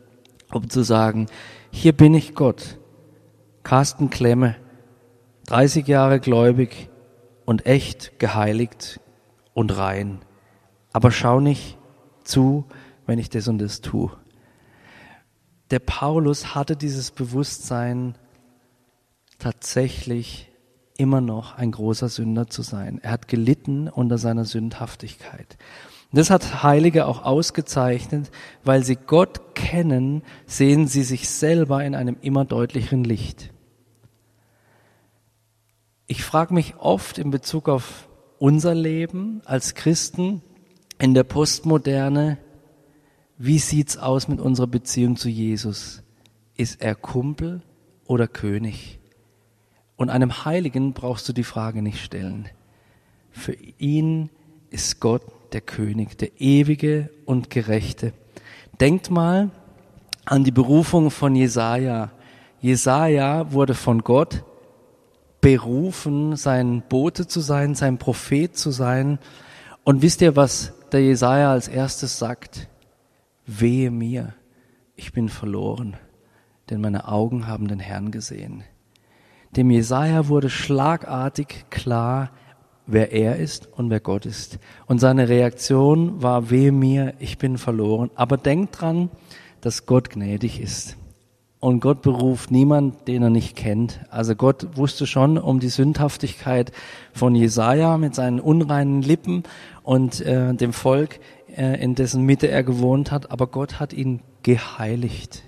um 0.51 0.69
zu 0.69 0.83
sagen, 0.83 1.27
hier 1.71 1.93
bin 1.93 2.13
ich 2.13 2.35
Gott, 2.35 2.79
Carsten 3.63 4.09
Klemme, 4.09 4.55
30 5.47 5.87
Jahre 5.87 6.19
gläubig 6.19 6.89
und 7.45 7.65
echt 7.65 8.19
geheiligt 8.19 8.99
und 9.53 9.77
rein. 9.77 10.19
Aber 10.93 11.11
schau 11.11 11.39
nicht 11.39 11.77
zu, 12.23 12.65
wenn 13.05 13.19
ich 13.19 13.29
das 13.29 13.47
und 13.47 13.59
das 13.59 13.81
tue. 13.81 14.11
Der 15.69 15.79
Paulus 15.79 16.55
hatte 16.55 16.75
dieses 16.75 17.11
Bewusstsein, 17.11 18.15
tatsächlich 19.39 20.51
immer 20.97 21.21
noch 21.21 21.55
ein 21.57 21.71
großer 21.71 22.09
Sünder 22.09 22.47
zu 22.47 22.61
sein. 22.61 22.99
Er 23.01 23.11
hat 23.11 23.27
gelitten 23.27 23.87
unter 23.87 24.17
seiner 24.17 24.45
Sündhaftigkeit. 24.45 25.57
Das 26.13 26.29
hat 26.29 26.63
Heilige 26.63 27.05
auch 27.05 27.23
ausgezeichnet, 27.23 28.31
weil 28.63 28.83
sie 28.83 28.97
Gott 28.97 29.55
kennen, 29.55 30.23
sehen 30.45 30.87
sie 30.87 31.03
sich 31.03 31.29
selber 31.29 31.83
in 31.85 31.95
einem 31.95 32.17
immer 32.21 32.43
deutlicheren 32.43 33.03
Licht. 33.03 33.51
Ich 36.07 36.23
frage 36.23 36.53
mich 36.53 36.75
oft 36.77 37.17
in 37.17 37.31
Bezug 37.31 37.69
auf 37.69 38.09
unser 38.39 38.75
Leben 38.75 39.41
als 39.45 39.75
Christen 39.75 40.41
in 40.99 41.13
der 41.13 41.23
Postmoderne, 41.23 42.37
wie 43.37 43.59
sieht's 43.59 43.97
aus 43.97 44.27
mit 44.27 44.39
unserer 44.39 44.67
Beziehung 44.67 45.15
zu 45.15 45.29
Jesus? 45.29 46.03
Ist 46.57 46.81
er 46.81 46.93
Kumpel 46.93 47.61
oder 48.05 48.27
König? 48.27 48.99
Und 49.95 50.09
einem 50.09 50.45
Heiligen 50.45 50.93
brauchst 50.93 51.27
du 51.29 51.33
die 51.33 51.43
Frage 51.43 51.81
nicht 51.81 52.03
stellen. 52.03 52.49
Für 53.31 53.53
ihn 53.53 54.29
ist 54.69 54.99
Gott 54.99 55.23
der 55.53 55.61
König, 55.61 56.17
der 56.17 56.39
ewige 56.39 57.09
und 57.25 57.49
gerechte. 57.49 58.13
Denkt 58.79 59.09
mal 59.11 59.49
an 60.25 60.43
die 60.43 60.51
Berufung 60.51 61.11
von 61.11 61.35
Jesaja. 61.35 62.11
Jesaja 62.59 63.51
wurde 63.51 63.73
von 63.73 63.99
Gott 63.99 64.43
berufen, 65.41 66.35
sein 66.35 66.83
Bote 66.87 67.27
zu 67.27 67.39
sein, 67.39 67.75
sein 67.75 67.97
Prophet 67.97 68.55
zu 68.55 68.71
sein. 68.71 69.19
Und 69.83 70.01
wisst 70.01 70.21
ihr, 70.21 70.35
was 70.35 70.73
der 70.91 71.01
Jesaja 71.01 71.51
als 71.51 71.67
erstes 71.67 72.19
sagt? 72.19 72.69
Wehe 73.47 73.91
mir, 73.91 74.35
ich 74.95 75.11
bin 75.11 75.29
verloren, 75.29 75.97
denn 76.69 76.79
meine 76.79 77.07
Augen 77.07 77.47
haben 77.47 77.67
den 77.67 77.79
Herrn 77.79 78.11
gesehen. 78.11 78.63
Dem 79.55 79.71
Jesaja 79.71 80.27
wurde 80.27 80.49
schlagartig 80.49 81.65
klar, 81.69 82.31
wer 82.85 83.11
er 83.11 83.37
ist 83.37 83.69
und 83.71 83.89
wer 83.89 83.99
Gott 83.99 84.25
ist. 84.25 84.59
Und 84.85 84.99
seine 84.99 85.29
Reaktion 85.29 86.21
war, 86.21 86.49
weh 86.49 86.71
mir, 86.71 87.13
ich 87.19 87.37
bin 87.37 87.57
verloren. 87.57 88.09
Aber 88.15 88.37
denkt 88.37 88.81
dran, 88.81 89.09
dass 89.61 89.85
Gott 89.85 90.09
gnädig 90.09 90.59
ist. 90.59 90.97
Und 91.59 91.79
Gott 91.79 92.01
beruft 92.01 92.49
niemand, 92.49 93.07
den 93.07 93.21
er 93.21 93.29
nicht 93.29 93.55
kennt. 93.55 93.99
Also 94.09 94.33
Gott 94.35 94.75
wusste 94.75 95.05
schon 95.05 95.37
um 95.37 95.59
die 95.59 95.69
Sündhaftigkeit 95.69 96.71
von 97.13 97.35
Jesaja 97.35 97.97
mit 97.97 98.15
seinen 98.15 98.39
unreinen 98.39 99.03
Lippen 99.03 99.43
und 99.83 100.21
äh, 100.21 100.55
dem 100.55 100.73
Volk, 100.73 101.19
äh, 101.55 101.81
in 101.81 101.93
dessen 101.93 102.23
Mitte 102.23 102.47
er 102.47 102.63
gewohnt 102.63 103.11
hat. 103.11 103.29
Aber 103.29 103.45
Gott 103.45 103.79
hat 103.79 103.93
ihn 103.93 104.21
geheiligt. 104.41 105.43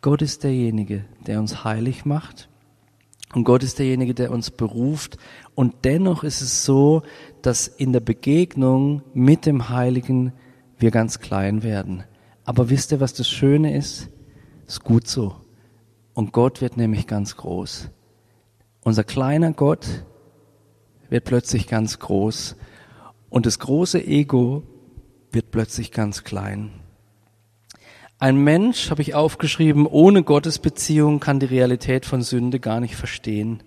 Gott 0.00 0.20
ist 0.20 0.42
derjenige, 0.42 1.04
der 1.26 1.38
uns 1.38 1.62
heilig 1.62 2.04
macht 2.04 2.48
und 3.34 3.42
Gott 3.44 3.64
ist 3.64 3.80
derjenige, 3.80 4.14
der 4.14 4.30
uns 4.30 4.50
beruft. 4.50 5.18
Und 5.54 5.74
dennoch 5.84 6.22
ist 6.22 6.40
es 6.40 6.64
so, 6.64 7.02
dass 7.42 7.66
in 7.66 7.92
der 7.92 8.00
Begegnung 8.00 9.02
mit 9.12 9.44
dem 9.44 9.68
Heiligen 9.68 10.32
wir 10.78 10.92
ganz 10.92 11.18
klein 11.18 11.62
werden. 11.62 12.04
Aber 12.44 12.70
wisst 12.70 12.92
ihr, 12.92 13.00
was 13.00 13.12
das 13.12 13.28
Schöne 13.28 13.76
ist? 13.76 14.08
Ist 14.66 14.84
gut 14.84 15.08
so. 15.08 15.34
Und 16.12 16.32
Gott 16.32 16.60
wird 16.60 16.76
nämlich 16.76 17.08
ganz 17.08 17.36
groß. 17.36 17.90
Unser 18.82 19.02
kleiner 19.02 19.52
Gott 19.52 20.04
wird 21.08 21.24
plötzlich 21.24 21.66
ganz 21.66 21.98
groß. 21.98 22.54
Und 23.30 23.46
das 23.46 23.58
große 23.58 24.04
Ego 24.06 24.62
wird 25.32 25.50
plötzlich 25.50 25.90
ganz 25.90 26.22
klein. 26.22 26.83
Ein 28.24 28.38
Mensch, 28.38 28.88
habe 28.88 29.02
ich 29.02 29.14
aufgeschrieben, 29.14 29.86
ohne 29.86 30.22
Gottesbeziehung 30.22 31.20
kann 31.20 31.40
die 31.40 31.44
Realität 31.44 32.06
von 32.06 32.22
Sünde 32.22 32.58
gar 32.58 32.80
nicht 32.80 32.96
verstehen. 32.96 33.62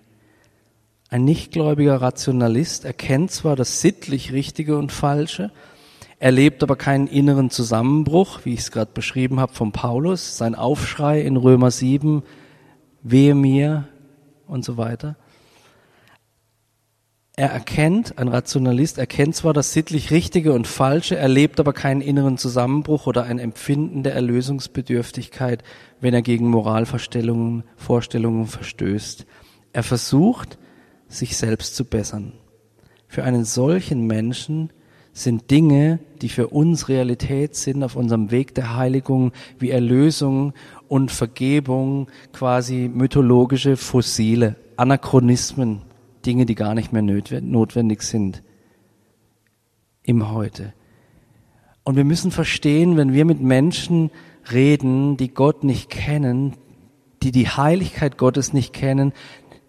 Ein 1.08 1.24
nichtgläubiger 1.24 2.02
Rationalist 2.02 2.84
erkennt 2.84 3.30
zwar 3.30 3.54
das 3.54 3.80
sittlich 3.80 4.32
Richtige 4.32 4.76
und 4.76 4.90
Falsche, 4.90 5.52
erlebt 6.18 6.64
aber 6.64 6.74
keinen 6.74 7.06
inneren 7.06 7.50
Zusammenbruch, 7.50 8.40
wie 8.42 8.54
ich 8.54 8.58
es 8.58 8.72
gerade 8.72 8.90
beschrieben 8.92 9.38
habe 9.38 9.52
von 9.52 9.70
Paulus, 9.70 10.36
sein 10.36 10.56
Aufschrei 10.56 11.20
in 11.20 11.36
Römer 11.36 11.70
7, 11.70 12.24
wehe 13.04 13.36
mir 13.36 13.86
und 14.48 14.64
so 14.64 14.76
weiter. 14.76 15.14
Er 17.38 17.50
erkennt, 17.50 18.18
ein 18.18 18.26
Rationalist 18.26 18.98
erkennt 18.98 19.36
zwar 19.36 19.52
das 19.52 19.72
sittlich 19.72 20.10
Richtige 20.10 20.52
und 20.52 20.66
Falsche, 20.66 21.14
erlebt 21.14 21.60
aber 21.60 21.72
keinen 21.72 22.00
inneren 22.00 22.36
Zusammenbruch 22.36 23.06
oder 23.06 23.22
ein 23.26 23.38
Empfinden 23.38 24.02
der 24.02 24.14
Erlösungsbedürftigkeit, 24.14 25.62
wenn 26.00 26.14
er 26.14 26.22
gegen 26.22 26.48
Moralvorstellungen 26.48 27.62
Vorstellungen 27.76 28.46
verstößt. 28.46 29.24
Er 29.72 29.84
versucht, 29.84 30.58
sich 31.06 31.36
selbst 31.36 31.76
zu 31.76 31.84
bessern. 31.84 32.32
Für 33.06 33.22
einen 33.22 33.44
solchen 33.44 34.04
Menschen 34.08 34.70
sind 35.12 35.52
Dinge, 35.52 36.00
die 36.20 36.30
für 36.30 36.48
uns 36.48 36.88
Realität 36.88 37.54
sind 37.54 37.84
auf 37.84 37.94
unserem 37.94 38.32
Weg 38.32 38.56
der 38.56 38.74
Heiligung, 38.74 39.30
wie 39.60 39.70
Erlösung 39.70 40.54
und 40.88 41.12
Vergebung, 41.12 42.10
quasi 42.32 42.90
mythologische 42.92 43.76
Fossile, 43.76 44.56
Anachronismen, 44.76 45.82
Dinge, 46.28 46.44
die 46.44 46.54
gar 46.54 46.74
nicht 46.74 46.92
mehr 46.92 47.02
notwendig 47.02 48.02
sind 48.02 48.42
im 50.02 50.30
Heute. 50.30 50.74
Und 51.84 51.96
wir 51.96 52.04
müssen 52.04 52.30
verstehen, 52.30 52.98
wenn 52.98 53.14
wir 53.14 53.24
mit 53.24 53.40
Menschen 53.40 54.10
reden, 54.52 55.16
die 55.16 55.32
Gott 55.32 55.64
nicht 55.64 55.88
kennen, 55.88 56.54
die 57.22 57.32
die 57.32 57.48
Heiligkeit 57.48 58.18
Gottes 58.18 58.52
nicht 58.52 58.74
kennen, 58.74 59.14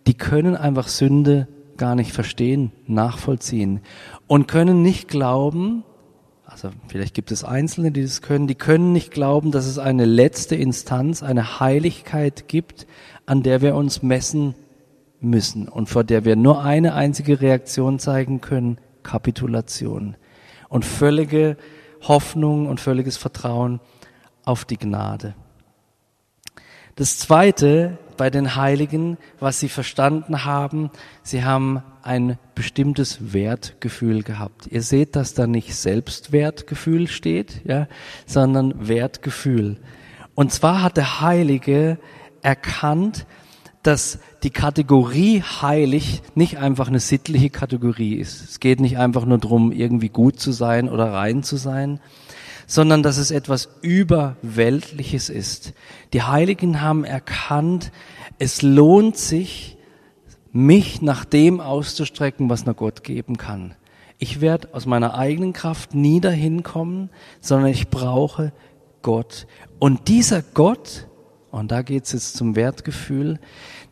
die 0.05 0.15
können 0.15 0.57
einfach 0.57 0.89
Sünde 0.89 1.47
gar 1.77 1.95
nicht 1.95 2.11
verstehen, 2.11 2.73
nachvollziehen 2.87 3.79
und 4.27 4.49
können 4.49 4.81
nicht 4.81 5.07
glauben, 5.07 5.85
also 6.43 6.71
vielleicht 6.89 7.13
gibt 7.13 7.31
es 7.31 7.45
Einzelne, 7.45 7.91
die 7.93 8.01
das 8.01 8.21
können, 8.21 8.47
die 8.47 8.55
können 8.55 8.91
nicht 8.91 9.11
glauben, 9.11 9.51
dass 9.51 9.65
es 9.65 9.77
eine 9.77 10.03
letzte 10.03 10.57
Instanz, 10.57 11.23
eine 11.23 11.61
Heiligkeit 11.61 12.49
gibt, 12.49 12.85
an 13.25 13.43
der 13.43 13.61
wir 13.61 13.75
uns 13.75 14.03
messen 14.03 14.55
müssen 15.21 15.67
und 15.67 15.89
vor 15.89 16.03
der 16.03 16.25
wir 16.25 16.35
nur 16.35 16.63
eine 16.63 16.93
einzige 16.93 17.41
Reaktion 17.41 17.99
zeigen 17.99 18.41
können, 18.41 18.77
Kapitulation 19.03 20.15
und 20.69 20.85
völlige 20.85 21.57
Hoffnung 22.01 22.67
und 22.67 22.79
völliges 22.79 23.17
Vertrauen 23.17 23.79
auf 24.45 24.65
die 24.65 24.77
Gnade. 24.77 25.35
Das 26.95 27.17
Zweite 27.17 27.97
bei 28.17 28.29
den 28.29 28.57
Heiligen, 28.57 29.17
was 29.39 29.59
sie 29.61 29.69
verstanden 29.69 30.43
haben, 30.43 30.91
sie 31.23 31.45
haben 31.45 31.81
ein 32.01 32.37
bestimmtes 32.55 33.33
Wertgefühl 33.33 34.23
gehabt. 34.23 34.67
Ihr 34.67 34.81
seht, 34.81 35.15
dass 35.15 35.33
da 35.33 35.47
nicht 35.47 35.73
Selbstwertgefühl 35.75 37.07
steht, 37.07 37.61
ja, 37.63 37.87
sondern 38.25 38.89
Wertgefühl. 38.89 39.77
Und 40.35 40.51
zwar 40.51 40.81
hat 40.81 40.97
der 40.97 41.21
Heilige 41.21 41.97
erkannt, 42.41 43.25
dass 43.83 44.19
die 44.43 44.49
Kategorie 44.49 45.41
heilig 45.41 46.21
nicht 46.35 46.57
einfach 46.57 46.87
eine 46.87 46.99
sittliche 46.99 47.49
Kategorie 47.49 48.15
ist. 48.15 48.41
Es 48.41 48.59
geht 48.59 48.79
nicht 48.79 48.97
einfach 48.97 49.25
nur 49.25 49.37
darum, 49.37 49.71
irgendwie 49.71 50.09
gut 50.09 50.39
zu 50.39 50.51
sein 50.51 50.89
oder 50.89 51.13
rein 51.13 51.43
zu 51.43 51.55
sein, 51.55 51.99
sondern 52.67 53.03
dass 53.03 53.17
es 53.17 53.31
etwas 53.31 53.69
Überweltliches 53.81 55.29
ist. 55.29 55.73
Die 56.13 56.23
Heiligen 56.23 56.81
haben 56.81 57.03
erkannt, 57.03 57.91
es 58.37 58.61
lohnt 58.61 59.17
sich, 59.17 59.77
mich 60.51 61.01
nach 61.01 61.25
dem 61.25 61.59
auszustrecken, 61.61 62.49
was 62.49 62.65
nur 62.65 62.75
Gott 62.75 63.03
geben 63.03 63.37
kann. 63.37 63.75
Ich 64.17 64.41
werde 64.41 64.69
aus 64.73 64.85
meiner 64.85 65.15
eigenen 65.15 65.53
Kraft 65.53 65.95
nie 65.95 66.19
dahin 66.19 66.63
kommen, 66.63 67.09
sondern 67.39 67.71
ich 67.71 67.89
brauche 67.89 68.51
Gott. 69.01 69.47
Und 69.79 70.07
dieser 70.07 70.41
Gott, 70.41 71.07
und 71.51 71.71
da 71.71 71.81
geht 71.81 72.05
es 72.05 72.11
jetzt 72.11 72.37
zum 72.37 72.55
Wertgefühl. 72.55 73.39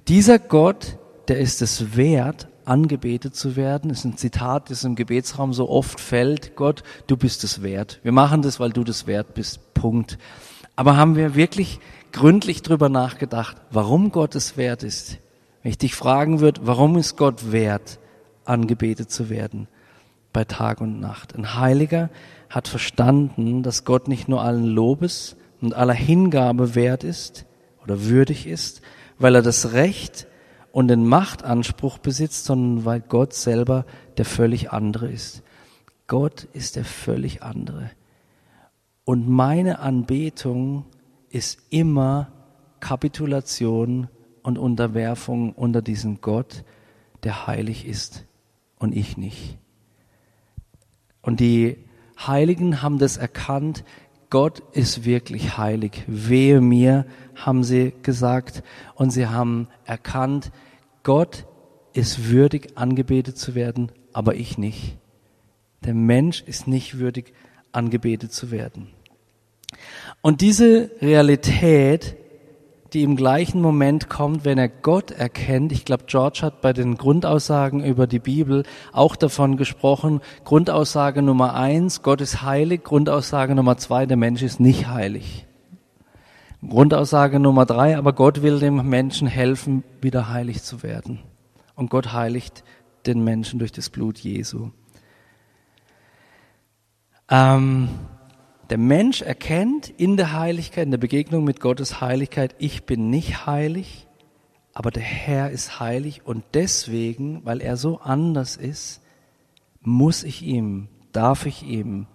Dieser 0.08 0.40
Gott, 0.40 0.98
der 1.28 1.40
ist 1.40 1.62
es 1.62 1.96
wert, 1.96 2.48
angebetet 2.66 3.36
zu 3.36 3.56
werden. 3.56 3.90
Das 3.90 4.00
ist 4.00 4.06
ein 4.06 4.18
Zitat, 4.18 4.70
das 4.70 4.84
im 4.84 4.96
Gebetsraum 4.96 5.54
so 5.54 5.70
oft 5.70 6.00
fällt. 6.00 6.56
Gott, 6.56 6.84
du 7.08 7.18
bist 7.18 7.44
es 7.44 7.64
wert. 7.64 8.00
Wir 8.04 8.12
machen 8.12 8.42
das, 8.42 8.60
weil 8.60 8.72
du 8.72 8.84
das 8.84 9.08
wert 9.08 9.34
bist. 9.34 9.74
Punkt. 9.74 10.18
Aber 10.76 10.98
haben 10.98 11.16
wir 11.16 11.36
wirklich 11.36 11.80
gründlich 12.12 12.62
drüber 12.62 12.90
nachgedacht, 12.90 13.58
warum 13.72 14.12
Gott 14.12 14.36
es 14.36 14.58
wert 14.58 14.84
ist? 14.84 15.18
Wenn 15.64 15.72
ich 15.72 15.78
dich 15.78 15.96
fragen 15.96 16.40
würde, 16.40 16.62
warum 16.64 16.98
ist 16.98 17.18
Gott 17.18 17.52
wert, 17.52 18.00
angebetet 18.46 19.12
zu 19.12 19.30
werden 19.30 19.68
bei 20.34 20.44
Tag 20.44 20.82
und 20.82 21.00
Nacht? 21.00 21.36
Ein 21.36 21.56
Heiliger 21.56 22.10
hat 22.50 22.68
verstanden, 22.68 23.64
dass 23.64 23.86
Gott 23.86 24.08
nicht 24.08 24.30
nur 24.30 24.42
allen 24.42 24.66
Lobes 24.66 25.36
und 25.62 25.74
aller 25.74 25.94
Hingabe 25.94 26.76
wert 26.76 27.04
ist, 27.04 27.47
oder 27.88 28.04
würdig 28.04 28.48
ist, 28.48 28.82
weil 29.18 29.36
er 29.36 29.42
das 29.42 29.72
Recht 29.72 30.28
und 30.72 30.90
den 30.90 31.06
Machtanspruch 31.06 31.98
besitzt, 31.98 32.46
sondern 32.46 32.86
weil 32.86 33.00
Gott 33.00 33.34
selber 33.34 33.86
der 34.18 34.26
völlig 34.26 34.72
andere 34.72 35.10
ist. 35.10 35.42
Gott 36.08 36.48
ist 36.54 36.76
der 36.76 36.86
völlig 36.86 37.44
andere. 37.44 37.90
Und 39.06 39.30
meine 39.30 39.80
Anbetung 39.80 40.86
ist 41.30 41.60
immer 41.70 42.32
Kapitulation 42.82 44.10
und 44.44 44.58
Unterwerfung 44.58 45.54
unter 45.54 45.82
diesen 45.82 46.20
Gott, 46.20 46.64
der 47.24 47.48
heilig 47.48 47.88
ist 47.88 48.26
und 48.78 48.96
ich 48.96 49.18
nicht. 49.18 49.58
Und 51.22 51.40
die 51.40 51.78
Heiligen 52.20 52.82
haben 52.82 53.00
das 53.00 53.18
erkannt, 53.18 53.84
Gott 54.30 54.62
ist 54.74 55.06
wirklich 55.06 55.58
heilig. 55.58 56.04
Wehe 56.08 56.60
mir, 56.60 57.06
haben 57.46 57.64
sie 57.64 57.94
gesagt. 58.04 58.64
Und 58.96 59.12
sie 59.12 59.28
haben 59.28 59.68
erkannt, 59.86 60.52
Gott 61.04 61.46
ist 61.94 62.30
würdig, 62.30 62.72
angebetet 62.76 63.38
zu 63.38 63.56
werden, 63.56 63.92
aber 64.14 64.36
ich 64.36 64.58
nicht. 64.58 64.98
Der 65.86 65.94
Mensch 65.94 66.42
ist 66.42 66.68
nicht 66.68 67.00
würdig, 67.00 67.34
angebetet 67.72 68.34
zu 68.34 68.52
werden. 68.52 68.90
Und 70.22 70.42
diese 70.42 70.92
Realität 71.02 72.16
die 72.94 73.04
im 73.04 73.16
gleichen 73.16 73.62
Moment 73.62 74.10
kommt, 74.10 74.46
wenn 74.46 74.58
er 74.58 74.70
Gott 74.70 75.12
erkennt. 75.12 75.72
Ich 75.72 75.86
glaube, 75.86 76.06
George 76.08 76.40
hat 76.42 76.62
bei 76.62 76.74
den 76.74 76.98
Grundaussagen 76.98 77.84
über 77.84 78.08
die 78.08 78.20
Bibel 78.20 78.64
auch 78.94 79.16
davon 79.16 79.58
gesprochen. 79.58 80.22
Grundaussage 80.46 81.22
Nummer 81.22 81.54
eins, 81.54 82.02
Gott 82.02 82.22
ist 82.22 82.42
heilig. 82.42 82.84
Grundaussage 82.84 83.56
Nummer 83.56 83.78
zwei, 83.78 84.06
der 84.06 84.18
Mensch 84.18 84.42
ist 84.42 84.60
nicht 84.60 84.88
heilig. 84.88 85.46
Grundaussage 86.66 87.40
Nummer 87.40 87.66
drei, 87.66 87.98
aber 87.98 88.14
Gott 88.14 88.42
will 88.42 88.60
dem 88.60 88.90
Menschen 88.90 89.28
helfen, 89.28 89.84
wieder 90.02 90.30
heilig 90.30 90.64
zu 90.64 90.82
werden. 90.82 91.20
Und 91.76 91.90
Gott 91.90 92.14
heiligt 92.14 92.64
den 93.06 93.24
Menschen 93.24 93.60
durch 93.60 93.72
das 93.72 93.90
Blut 93.90 94.18
Jesu. 94.18 94.72
Ähm, 97.30 97.90
der 98.70 98.78
Mensch 98.78 99.22
erkennt 99.22 99.90
in 99.90 100.18
der 100.18 100.34
Heiligkeit, 100.34 100.86
in 100.86 100.92
der 100.92 100.98
Begegnung 100.98 101.44
mit 101.44 101.60
Gottes 101.60 102.02
Heiligkeit, 102.02 102.56
ich 102.58 102.86
bin 102.86 103.10
nicht 103.10 103.46
heilig, 103.46 104.08
aber 104.74 104.92
der 104.92 105.04
Herr 105.04 105.52
ist 105.52 105.80
heilig 105.80 106.26
und 106.26 106.44
deswegen, 106.54 107.46
weil 107.46 107.62
er 107.62 107.78
so 107.78 108.00
anders 108.00 108.58
ist, 108.58 109.02
muss 109.82 110.24
ich 110.24 110.42
ihm, 110.42 110.88
darf 111.12 111.46
ich 111.46 111.64
ihm 111.64 112.08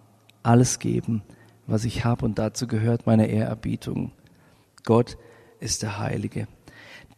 alles 0.42 0.78
geben, 0.78 1.22
was 1.66 1.84
ich 1.84 2.04
habe 2.04 2.24
und 2.24 2.38
dazu 2.38 2.66
gehört 2.66 3.06
meine 3.06 3.26
Ehrerbietung. 3.26 4.12
Gott 4.84 5.16
ist 5.60 5.82
der 5.82 5.98
Heilige. 5.98 6.48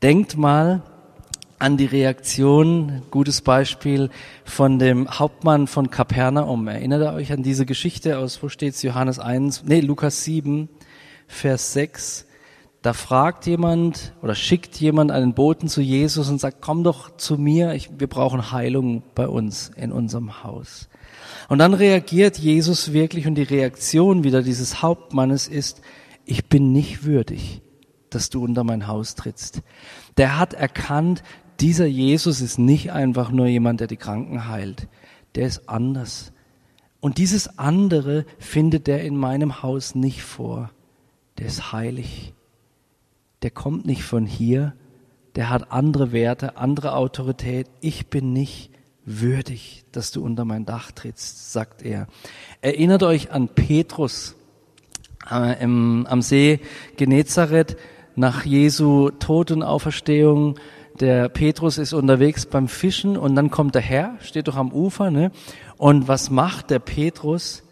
Denkt 0.03 0.37
mal 0.37 0.83
an 1.59 1.77
die 1.77 1.87
Reaktion, 1.87 3.03
gutes 3.11 3.41
Beispiel 3.41 4.11
von 4.45 4.79
dem 4.79 5.09
Hauptmann 5.09 5.67
von 5.67 5.91
Kapernaum. 5.91 6.69
Erinnert 6.69 7.03
ihr 7.03 7.15
euch 7.15 7.33
an 7.33 7.43
diese 7.43 7.65
Geschichte 7.65 8.19
aus, 8.19 8.43
wo 8.43 8.49
steht's, 8.49 8.83
Johannes 8.83 9.19
1, 9.19 9.65
nee, 9.65 9.81
Lukas 9.81 10.25
7, 10.25 10.69
Vers 11.27 11.73
6. 11.73 12.27
Da 12.83 12.93
fragt 12.93 13.47
jemand 13.47 14.13
oder 14.21 14.35
schickt 14.35 14.79
jemand 14.79 15.11
einen 15.11 15.33
Boten 15.33 15.69
zu 15.69 15.81
Jesus 15.81 16.29
und 16.29 16.39
sagt, 16.39 16.59
komm 16.61 16.85
doch 16.85 17.17
zu 17.17 17.39
mir, 17.39 17.73
ich, 17.73 17.89
wir 17.99 18.09
brauchen 18.09 18.53
Heilung 18.53 19.03
bei 19.15 19.27
uns 19.27 19.71
in 19.75 19.91
unserem 19.91 20.45
Haus. 20.45 20.91
Und 21.49 21.61
dann 21.61 21.73
reagiert 21.73 22.37
Jesus 22.37 22.93
wirklich 22.93 23.27
und 23.27 23.37
die 23.37 23.43
Reaktion 23.43 24.23
wieder 24.23 24.43
dieses 24.43 24.83
Hauptmannes 24.83 25.49
ist, 25.49 25.81
ich 26.27 26.47
bin 26.47 26.73
nicht 26.73 27.05
würdig, 27.05 27.63
dass 28.15 28.31
du 28.31 28.45
unter 28.45 28.65
mein 28.65 28.87
Haus 28.87 29.15
trittst. 29.15 29.63
Der 30.17 30.39
hat 30.39 30.55
erkannt, 30.55 31.23
dieser 31.61 31.87
Jesus 31.87 32.41
ist 32.41 32.59
nicht 32.59 32.93
einfach 32.93 33.31
nur 33.31 33.47
jemand, 33.47 33.81
der 33.81 33.87
die 33.87 33.97
Kranken 33.97 34.49
heilt. 34.49 34.89
Der 35.35 35.47
ist 35.47 35.69
anders. 35.69 36.33
Und 37.01 37.19
dieses 37.19 37.59
andere 37.59 38.25
findet 38.39 38.89
er 38.89 39.03
in 39.03 39.17
meinem 39.17 39.63
Haus 39.63 39.95
nicht 39.95 40.23
vor. 40.23 40.71
Der 41.39 41.47
ist 41.47 41.73
heilig. 41.73 42.33
Der 43.43 43.51
kommt 43.51 43.85
nicht 43.87 44.05
von 44.05 44.27
hier. 44.27 44.75
Der 45.37 45.51
hat 45.51 45.73
andere 45.73 46.13
Werte, 46.13 46.57
andere 46.57 46.95
Autorität. 46.95 47.69
Ich 47.81 48.07
bin 48.07 48.33
nicht 48.33 48.71
würdig, 49.05 49.85
dass 49.93 50.13
du 50.13 50.25
unter 50.25 50.45
mein 50.45 50.65
Dach 50.65 50.93
trittst, 50.93 51.53
sagt 51.53 51.83
er. 51.83 52.07
Erinnert 52.61 53.03
euch 53.03 53.33
an 53.33 53.49
Petrus 53.49 54.35
äh, 55.31 55.63
im, 55.63 56.07
am 56.07 56.23
See 56.23 56.61
Genezareth 56.97 57.77
nach 58.17 58.45
Jesu 58.45 59.11
Tod 59.11 59.51
und 59.51 59.63
Auferstehung 59.63 60.59
der 61.01 61.29
Petrus 61.29 61.79
ist 61.79 61.93
unterwegs 61.93 62.47
beim 62.47 62.69
Fischen 62.69 63.17
und 63.17 63.35
dann 63.35 63.51
kommt 63.51 63.75
der 63.75 63.83
Herr, 63.83 64.17
steht 64.21 64.47
doch 64.47 64.57
am 64.57 64.73
Ufer, 64.73 65.11
ne? 65.11 65.33
Und 65.77 66.07
was 66.07 66.31
macht 66.31 66.71
der 66.71 66.79
Petrus? 66.79 67.65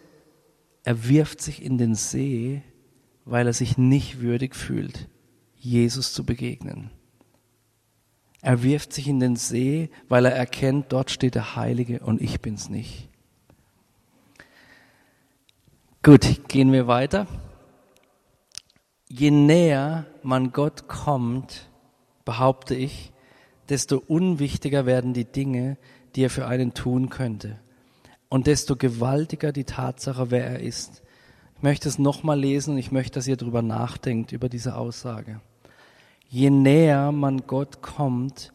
Er 0.83 1.09
wirft 1.09 1.41
sich 1.41 1.63
in 1.63 1.79
den 1.79 1.95
See, 1.95 2.63
weil 3.25 3.47
er 3.47 3.53
sich 3.53 3.79
nicht 3.79 4.21
würdig 4.21 4.57
fühlt, 4.57 5.09
Jesus 5.57 6.13
zu 6.13 6.25
begegnen. 6.25 6.91
Er 8.41 8.65
wirft 8.65 8.93
sich 8.93 9.07
in 9.07 9.21
den 9.21 9.37
See, 9.37 9.89
weil 10.09 10.25
er 10.25 10.35
erkennt, 10.35 10.87
dort 10.93 11.13
steht 11.13 11.37
der 11.37 11.55
Heilige 11.55 12.01
und 12.01 12.21
ich 12.21 12.41
bin's 12.41 12.69
nicht. 12.69 13.09
Gut, 16.03 16.49
gehen 16.49 16.73
wir 16.73 16.89
weiter. 16.89 17.29
Je 19.09 19.31
näher 19.31 20.07
man 20.25 20.53
Gott 20.53 20.89
kommt, 20.89 21.71
behaupte 22.25 22.75
ich, 22.75 23.13
desto 23.69 23.99
unwichtiger 23.99 24.87
werden 24.87 25.15
die 25.15 25.25
Dinge, 25.25 25.77
die 26.15 26.25
er 26.25 26.31
für 26.31 26.47
einen 26.47 26.75
tun 26.75 27.11
könnte. 27.11 27.59
Und 28.29 28.47
desto 28.47 28.77
gewaltiger 28.77 29.53
die 29.53 29.65
Tatsache, 29.65 30.31
wer 30.31 30.47
er 30.47 30.61
ist. 30.61 31.03
Ich 31.57 31.63
möchte 31.63 31.89
es 31.89 31.99
nochmal 31.99 32.39
lesen 32.39 32.73
und 32.73 32.79
ich 32.79 32.93
möchte, 32.93 33.15
dass 33.15 33.29
ihr 33.29 33.37
darüber 33.37 33.63
nachdenkt, 33.63 34.33
über 34.33 34.49
diese 34.49 34.77
Aussage. 34.77 35.41
Je 36.29 36.51
näher 36.51 37.13
man 37.13 37.47
Gott 37.47 37.83
kommt, 37.83 38.53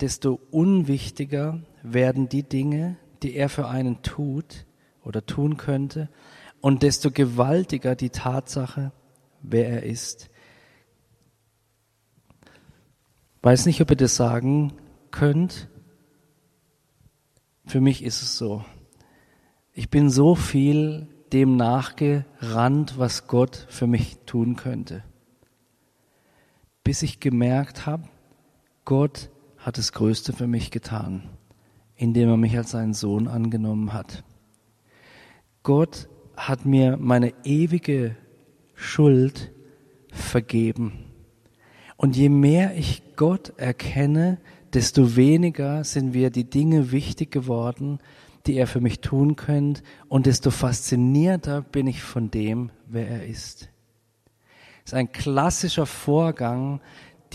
desto 0.00 0.40
unwichtiger 0.50 1.60
werden 1.82 2.28
die 2.28 2.42
Dinge, 2.42 2.96
die 3.22 3.34
er 3.34 3.48
für 3.48 3.68
einen 3.68 4.02
tut 4.02 4.66
oder 5.04 5.24
tun 5.24 5.56
könnte, 5.56 6.08
und 6.60 6.82
desto 6.82 7.10
gewaltiger 7.10 7.94
die 7.94 8.10
Tatsache, 8.10 8.92
wer 9.42 9.68
er 9.68 9.82
ist. 9.84 10.29
Weiß 13.42 13.66
nicht, 13.66 13.80
ob 13.80 13.90
ihr 13.90 13.96
das 13.96 14.16
sagen 14.16 14.74
könnt. 15.10 15.68
Für 17.66 17.80
mich 17.80 18.04
ist 18.04 18.22
es 18.22 18.36
so. 18.36 18.64
Ich 19.72 19.88
bin 19.88 20.10
so 20.10 20.34
viel 20.34 21.08
dem 21.32 21.56
nachgerannt, 21.56 22.98
was 22.98 23.28
Gott 23.28 23.66
für 23.68 23.86
mich 23.86 24.18
tun 24.26 24.56
könnte. 24.56 25.04
Bis 26.84 27.02
ich 27.02 27.20
gemerkt 27.20 27.86
habe, 27.86 28.08
Gott 28.84 29.30
hat 29.58 29.78
das 29.78 29.92
Größte 29.92 30.32
für 30.32 30.46
mich 30.46 30.70
getan, 30.70 31.28
indem 31.94 32.28
er 32.28 32.36
mich 32.36 32.56
als 32.56 32.72
seinen 32.72 32.94
Sohn 32.94 33.28
angenommen 33.28 33.92
hat. 33.92 34.24
Gott 35.62 36.08
hat 36.36 36.64
mir 36.64 36.96
meine 36.96 37.32
ewige 37.44 38.16
Schuld 38.74 39.52
vergeben. 40.10 41.09
Und 42.00 42.16
je 42.16 42.30
mehr 42.30 42.78
ich 42.78 43.02
Gott 43.16 43.52
erkenne, 43.58 44.38
desto 44.72 45.16
weniger 45.16 45.84
sind 45.84 46.14
mir 46.14 46.30
die 46.30 46.48
Dinge 46.48 46.92
wichtig 46.92 47.30
geworden, 47.30 47.98
die 48.46 48.54
er 48.54 48.66
für 48.66 48.80
mich 48.80 49.00
tun 49.00 49.36
könnte, 49.36 49.82
und 50.08 50.24
desto 50.24 50.50
faszinierter 50.50 51.60
bin 51.60 51.86
ich 51.86 52.02
von 52.02 52.30
dem, 52.30 52.70
wer 52.86 53.06
er 53.06 53.26
ist. 53.26 53.68
Es 54.86 54.92
ist 54.92 54.94
ein 54.94 55.12
klassischer 55.12 55.84
Vorgang, 55.84 56.80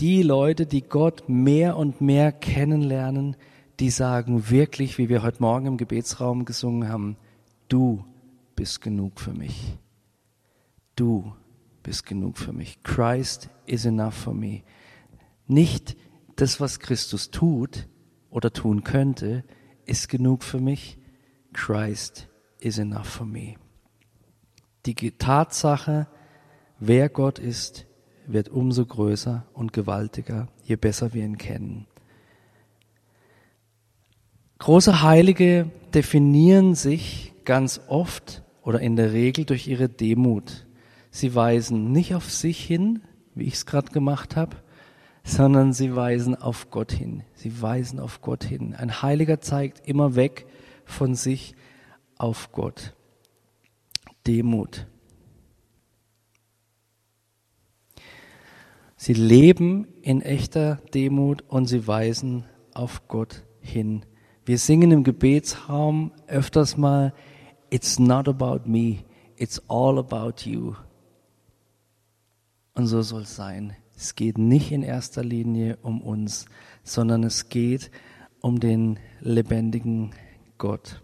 die 0.00 0.24
Leute, 0.24 0.66
die 0.66 0.82
Gott 0.82 1.28
mehr 1.28 1.76
und 1.76 2.00
mehr 2.00 2.32
kennenlernen, 2.32 3.36
die 3.78 3.90
sagen 3.90 4.50
wirklich, 4.50 4.98
wie 4.98 5.08
wir 5.08 5.22
heute 5.22 5.42
Morgen 5.42 5.66
im 5.66 5.76
Gebetsraum 5.76 6.44
gesungen 6.44 6.88
haben, 6.88 7.16
du 7.68 8.04
bist 8.56 8.80
genug 8.80 9.20
für 9.20 9.32
mich. 9.32 9.78
Du 10.96 11.34
bist 11.86 12.04
genug 12.04 12.36
für 12.36 12.52
mich. 12.52 12.82
Christ 12.82 13.48
is 13.64 13.84
enough 13.84 14.14
for 14.14 14.34
me. 14.34 14.62
Nicht 15.46 15.96
das, 16.34 16.60
was 16.60 16.80
Christus 16.80 17.30
tut 17.30 17.86
oder 18.28 18.52
tun 18.52 18.82
könnte, 18.82 19.44
ist 19.84 20.08
genug 20.08 20.42
für 20.42 20.58
mich. 20.58 20.98
Christ 21.52 22.28
is 22.58 22.78
enough 22.78 23.06
for 23.06 23.24
me. 23.24 23.54
Die 24.84 25.12
Tatsache, 25.12 26.08
wer 26.80 27.08
Gott 27.08 27.38
ist, 27.38 27.86
wird 28.26 28.48
umso 28.48 28.84
größer 28.84 29.46
und 29.52 29.72
gewaltiger, 29.72 30.48
je 30.64 30.74
besser 30.74 31.14
wir 31.14 31.24
ihn 31.24 31.38
kennen. 31.38 31.86
Große 34.58 35.02
Heilige 35.02 35.70
definieren 35.94 36.74
sich 36.74 37.32
ganz 37.44 37.80
oft 37.86 38.42
oder 38.62 38.80
in 38.80 38.96
der 38.96 39.12
Regel 39.12 39.44
durch 39.44 39.68
ihre 39.68 39.88
Demut. 39.88 40.65
Sie 41.16 41.34
weisen 41.34 41.92
nicht 41.92 42.14
auf 42.14 42.30
sich 42.30 42.62
hin, 42.62 43.00
wie 43.34 43.44
ich 43.44 43.54
es 43.54 43.64
gerade 43.64 43.90
gemacht 43.90 44.36
habe, 44.36 44.58
sondern 45.24 45.72
sie 45.72 45.96
weisen 45.96 46.34
auf 46.34 46.70
Gott 46.70 46.92
hin. 46.92 47.22
Sie 47.32 47.62
weisen 47.62 48.00
auf 48.00 48.20
Gott 48.20 48.44
hin. 48.44 48.74
Ein 48.74 49.00
Heiliger 49.00 49.40
zeigt 49.40 49.88
immer 49.88 50.14
weg 50.14 50.44
von 50.84 51.14
sich 51.14 51.54
auf 52.18 52.52
Gott. 52.52 52.94
Demut. 54.26 54.88
Sie 58.96 59.14
leben 59.14 59.86
in 60.02 60.20
echter 60.20 60.82
Demut 60.92 61.44
und 61.48 61.64
sie 61.64 61.86
weisen 61.86 62.44
auf 62.74 63.08
Gott 63.08 63.42
hin. 63.60 64.04
Wir 64.44 64.58
singen 64.58 64.90
im 64.90 65.02
Gebetsraum 65.02 66.12
öfters 66.26 66.76
mal, 66.76 67.14
It's 67.70 67.98
not 67.98 68.28
about 68.28 68.68
me, 68.68 68.98
it's 69.38 69.62
all 69.66 69.98
about 69.98 70.42
you. 70.44 70.74
Und 72.76 72.86
so 72.88 73.00
soll 73.00 73.22
es 73.22 73.34
sein. 73.34 73.74
Es 73.96 74.16
geht 74.16 74.36
nicht 74.36 74.70
in 74.70 74.82
erster 74.82 75.24
Linie 75.24 75.78
um 75.80 76.02
uns, 76.02 76.44
sondern 76.84 77.24
es 77.24 77.48
geht 77.48 77.90
um 78.42 78.60
den 78.60 78.98
lebendigen 79.20 80.10
Gott. 80.58 81.00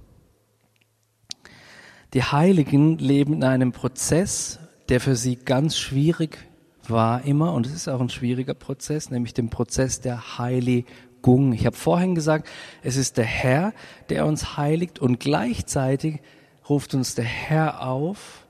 Die 2.13 2.23
Heiligen 2.23 2.99
leben 2.99 3.33
in 3.33 3.45
einem 3.45 3.73
Prozess, 3.73 4.59
der 4.91 5.01
für 5.01 5.17
sie 5.17 5.37
ganz 5.37 5.79
schwierig 5.79 6.47
war 6.87 7.25
immer, 7.25 7.55
und 7.55 7.67
es 7.67 7.73
ist 7.73 7.89
auch 7.89 8.03
ein 8.03 8.11
schwieriger 8.11 8.55
Prozess, 8.55 9.11
nämlich 9.11 9.33
den 9.33 9.49
Prozess 9.49 10.03
der 10.03 10.37
Heiligung. 10.37 11.55
Ich 11.55 11.65
habe 11.65 11.77
vorhin 11.77 12.15
gesagt, 12.15 12.51
es 12.83 12.97
ist 12.97 13.17
der 13.17 13.25
Herr, 13.25 13.73
der 14.11 14.27
uns 14.27 14.59
heiligt 14.59 14.99
und 14.99 15.21
gleichzeitig 15.21 16.21
ruft 16.69 16.93
uns 16.93 17.15
der 17.15 17.25
Herr 17.25 17.87
auf, 17.87 18.47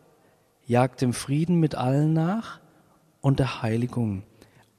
jagt 0.67 1.03
dem 1.03 1.13
Frieden 1.13 1.61
mit 1.61 1.77
allen 1.77 2.15
nach 2.15 2.62
und 3.23 3.39
der 3.39 3.63
Heiligung, 3.63 4.25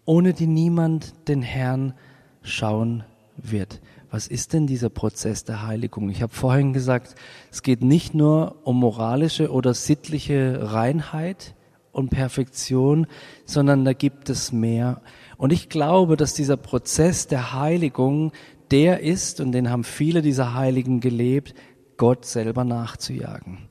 ohne 0.05 0.33
die 0.33 0.45
niemand 0.45 1.27
den 1.27 1.41
Herrn 1.41 1.95
schauen 2.43 3.03
wird. 3.35 3.81
Was 4.11 4.27
ist 4.27 4.53
denn 4.53 4.67
dieser 4.67 4.89
Prozess 4.89 5.43
der 5.43 5.65
Heiligung? 5.65 6.11
Ich 6.11 6.21
habe 6.21 6.31
vorhin 6.31 6.71
gesagt, 6.73 7.15
es 7.51 7.63
geht 7.63 7.81
nicht 7.81 8.13
nur 8.13 8.57
um 8.63 8.79
moralische 8.79 9.51
oder 9.51 9.73
sittliche 9.73 10.59
Reinheit 10.71 11.55
und 11.91 12.09
Perfektion, 12.09 13.07
sondern 13.45 13.85
da 13.85 13.93
gibt 13.93 14.29
es 14.29 14.51
mehr. 14.51 15.01
Und 15.37 15.51
ich 15.51 15.69
glaube, 15.69 16.15
dass 16.15 16.35
dieser 16.35 16.57
Prozess 16.57 17.25
der 17.25 17.53
Heiligung 17.53 18.33
der 18.69 18.99
ist, 19.01 19.39
und 19.39 19.51
den 19.51 19.69
haben 19.69 19.83
viele 19.83 20.21
dieser 20.21 20.53
Heiligen 20.53 20.99
gelebt, 20.99 21.55
Gott 21.97 22.25
selber 22.25 22.63
nachzujagen, 22.63 23.69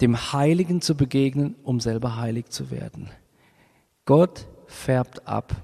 dem 0.00 0.32
Heiligen 0.32 0.80
zu 0.80 0.96
begegnen, 0.96 1.56
um 1.62 1.80
selber 1.80 2.16
heilig 2.16 2.50
zu 2.50 2.70
werden. 2.70 3.10
Gott 4.04 4.46
färbt 4.66 5.26
ab. 5.26 5.54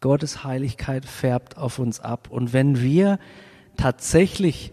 Gottes 0.00 0.44
Heiligkeit 0.44 1.04
färbt 1.04 1.56
auf 1.56 1.78
uns 1.78 2.00
ab. 2.00 2.28
Und 2.30 2.52
wenn 2.52 2.80
wir 2.80 3.18
tatsächlich 3.76 4.72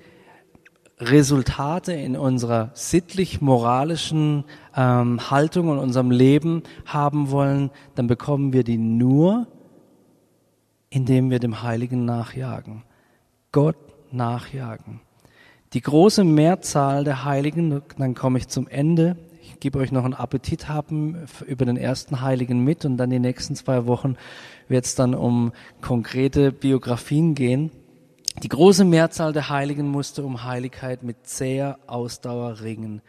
Resultate 0.99 1.93
in 1.93 2.15
unserer 2.15 2.71
sittlich-moralischen 2.73 4.45
ähm, 4.75 5.29
Haltung 5.29 5.69
und 5.69 5.79
unserem 5.79 6.11
Leben 6.11 6.63
haben 6.85 7.31
wollen, 7.31 7.71
dann 7.95 8.07
bekommen 8.07 8.53
wir 8.53 8.63
die 8.63 8.77
nur, 8.77 9.47
indem 10.89 11.29
wir 11.29 11.39
dem 11.39 11.63
Heiligen 11.63 12.05
nachjagen. 12.05 12.83
Gott 13.51 13.77
nachjagen. 14.11 15.01
Die 15.73 15.81
große 15.81 16.23
Mehrzahl 16.23 17.03
der 17.03 17.25
Heiligen, 17.25 17.81
dann 17.97 18.13
komme 18.13 18.37
ich 18.37 18.47
zum 18.47 18.67
Ende, 18.67 19.17
ich 19.43 19.59
gebe 19.59 19.79
euch 19.79 19.91
noch 19.91 20.05
einen 20.05 20.13
Appetit 20.13 20.69
haben 20.69 21.25
über 21.45 21.65
den 21.65 21.75
ersten 21.75 22.21
Heiligen 22.21 22.63
mit 22.63 22.85
und 22.85 22.97
dann 22.97 23.09
die 23.09 23.19
nächsten 23.19 23.55
zwei 23.55 23.85
Wochen 23.85 24.15
wird 24.69 24.85
es 24.85 24.95
dann 24.95 25.13
um 25.13 25.51
konkrete 25.81 26.51
Biografien 26.51 27.35
gehen. 27.35 27.71
Die 28.41 28.49
große 28.49 28.85
Mehrzahl 28.85 29.33
der 29.33 29.49
Heiligen 29.49 29.89
musste 29.89 30.23
um 30.23 30.43
Heiligkeit 30.43 31.03
mit 31.03 31.27
zäher 31.27 31.77
Ausdauer 31.87 32.61
ringen, 32.61 33.01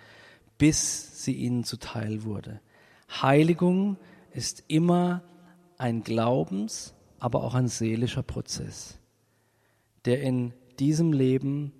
bis 0.58 1.24
sie 1.24 1.34
ihnen 1.34 1.64
zuteil 1.64 2.24
wurde. 2.24 2.60
Heiligung 3.22 3.96
ist 4.32 4.64
immer 4.66 5.22
ein 5.78 6.02
Glaubens, 6.02 6.94
aber 7.20 7.44
auch 7.44 7.54
ein 7.54 7.68
seelischer 7.68 8.22
Prozess, 8.22 8.98
der 10.04 10.20
in 10.20 10.52
diesem 10.78 11.12
Leben 11.12 11.72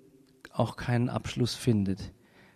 auch 0.53 0.77
keinen 0.77 1.09
Abschluss 1.09 1.55
findet. 1.55 2.14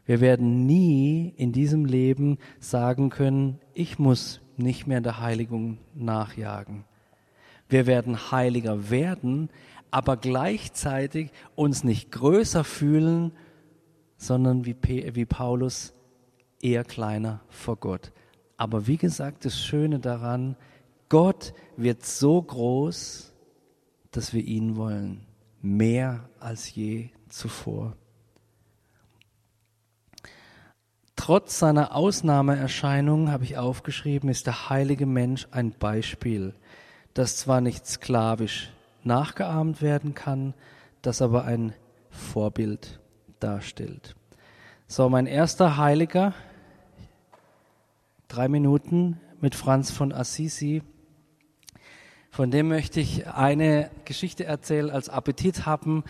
Wir 0.10 0.22
werden 0.22 0.66
nie 0.66 1.36
in 1.38 1.52
diesem 1.52 1.86
Leben 1.86 2.40
sagen 2.60 3.12
können, 3.12 3.60
ich 3.76 4.00
muss 4.00 4.42
nicht 4.58 4.88
mehr 4.88 5.02
der 5.02 5.20
Heiligung 5.20 5.78
nachjagen. 5.94 6.84
Wir 7.68 7.86
werden 7.86 8.32
heiliger 8.32 8.90
werden, 8.90 9.52
aber 9.92 10.18
gleichzeitig 10.18 11.30
uns 11.54 11.84
nicht 11.84 12.12
größer 12.12 12.64
fühlen, 12.64 13.34
sondern 14.18 14.66
wie, 14.66 14.76
wie 15.14 15.26
Paulus 15.26 15.94
eher 16.60 16.86
kleiner 16.86 17.42
vor 17.48 17.76
Gott. 17.76 18.12
Aber 18.58 18.88
wie 18.88 18.98
gesagt, 18.98 19.46
das 19.46 19.62
Schöne 19.62 20.00
daran, 20.00 20.56
Gott 21.10 21.54
wird 21.78 22.04
so 22.04 22.42
groß, 22.42 23.32
dass 24.10 24.34
wir 24.34 24.44
ihn 24.44 24.76
wollen, 24.76 25.28
mehr 25.62 26.28
als 26.40 26.74
je 26.74 27.10
zuvor. 27.28 27.96
Trotz 31.20 31.60
seiner 31.60 31.96
Ausnahmeerscheinung, 31.96 33.30
habe 33.30 33.44
ich 33.44 33.58
aufgeschrieben, 33.58 34.30
ist 34.30 34.48
der 34.48 34.70
heilige 34.70 35.06
Mensch 35.06 35.50
ein 35.52 35.72
Beispiel, 35.72 36.54
das 37.14 37.36
zwar 37.36 37.60
nicht 37.60 37.86
sklavisch 37.86 38.72
nachgeahmt 39.04 39.82
werden 39.82 40.16
kann, 40.16 40.54
das 41.02 41.22
aber 41.22 41.44
ein 41.44 41.74
Vorbild 42.10 43.02
darstellt. 43.42 44.16
So, 44.88 45.10
mein 45.10 45.26
erster 45.26 45.76
Heiliger, 45.76 46.34
drei 48.30 48.48
Minuten 48.48 49.20
mit 49.42 49.56
Franz 49.56 49.92
von 49.92 50.14
Assisi. 50.14 50.84
Von 52.32 52.50
dem 52.50 52.70
möchte 52.70 53.02
ich 53.02 53.28
eine 53.28 53.92
Geschichte 54.06 54.46
erzählen 54.46 54.90
als 54.90 55.10
Appetit 55.10 55.66
haben 55.66 56.06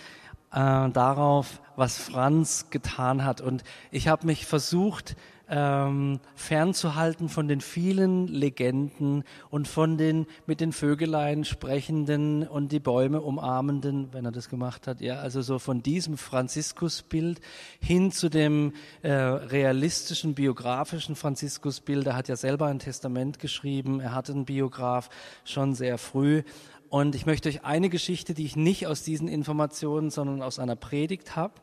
äh, 0.52 0.90
darauf, 0.90 1.62
was 1.76 1.98
Franz 1.98 2.68
getan 2.70 3.24
hat. 3.24 3.42
Und 3.42 3.64
ich 3.92 4.08
habe 4.08 4.26
mich 4.26 4.46
versucht, 4.46 5.16
ähm, 5.50 6.20
fernzuhalten 6.36 7.28
von 7.28 7.48
den 7.48 7.60
vielen 7.62 8.28
Legenden 8.28 9.24
und 9.50 9.68
von 9.68 9.98
den 9.98 10.28
mit 10.46 10.62
den 10.62 10.72
Vögeleien 10.72 11.44
sprechenden 11.44 12.48
und 12.48 12.72
die 12.72 12.80
Bäume 12.80 13.22
umarmenden, 13.22 14.10
wenn 14.14 14.26
er 14.26 14.32
das 14.32 14.50
gemacht 14.50 14.88
hat. 14.88 15.02
Ja, 15.02 15.16
also 15.16 15.42
so 15.42 15.58
von 15.58 15.82
diesem 15.82 16.18
Franziskusbild 16.18 17.42
hin 17.80 18.12
zu 18.12 18.30
dem 18.30 18.74
äh, 19.02 19.12
realistischen, 19.12 20.36
biografischen 20.36 21.16
Franziskusbild. 21.16 22.06
Er 22.06 22.16
hat 22.16 22.28
ja 22.28 22.36
selber 22.36 22.68
ein 22.68 22.80
Testament 22.80 23.40
geschrieben. 23.40 24.00
Er 24.00 24.14
hatte 24.14 24.34
einen 24.34 24.46
Biograf 24.46 25.10
schon 25.46 25.74
sehr 25.74 25.98
früh. 25.98 26.44
Und 26.90 27.14
ich 27.14 27.26
möchte 27.26 27.50
euch 27.50 27.64
eine 27.64 27.90
Geschichte, 27.90 28.34
die 28.34 28.46
ich 28.46 28.56
nicht 28.56 28.88
aus 28.88 29.04
diesen 29.04 29.28
Informationen, 29.28 30.10
sondern 30.10 30.42
aus 30.42 30.58
einer 30.58 30.76
Predigt 30.76 31.36
habe, 31.36 31.54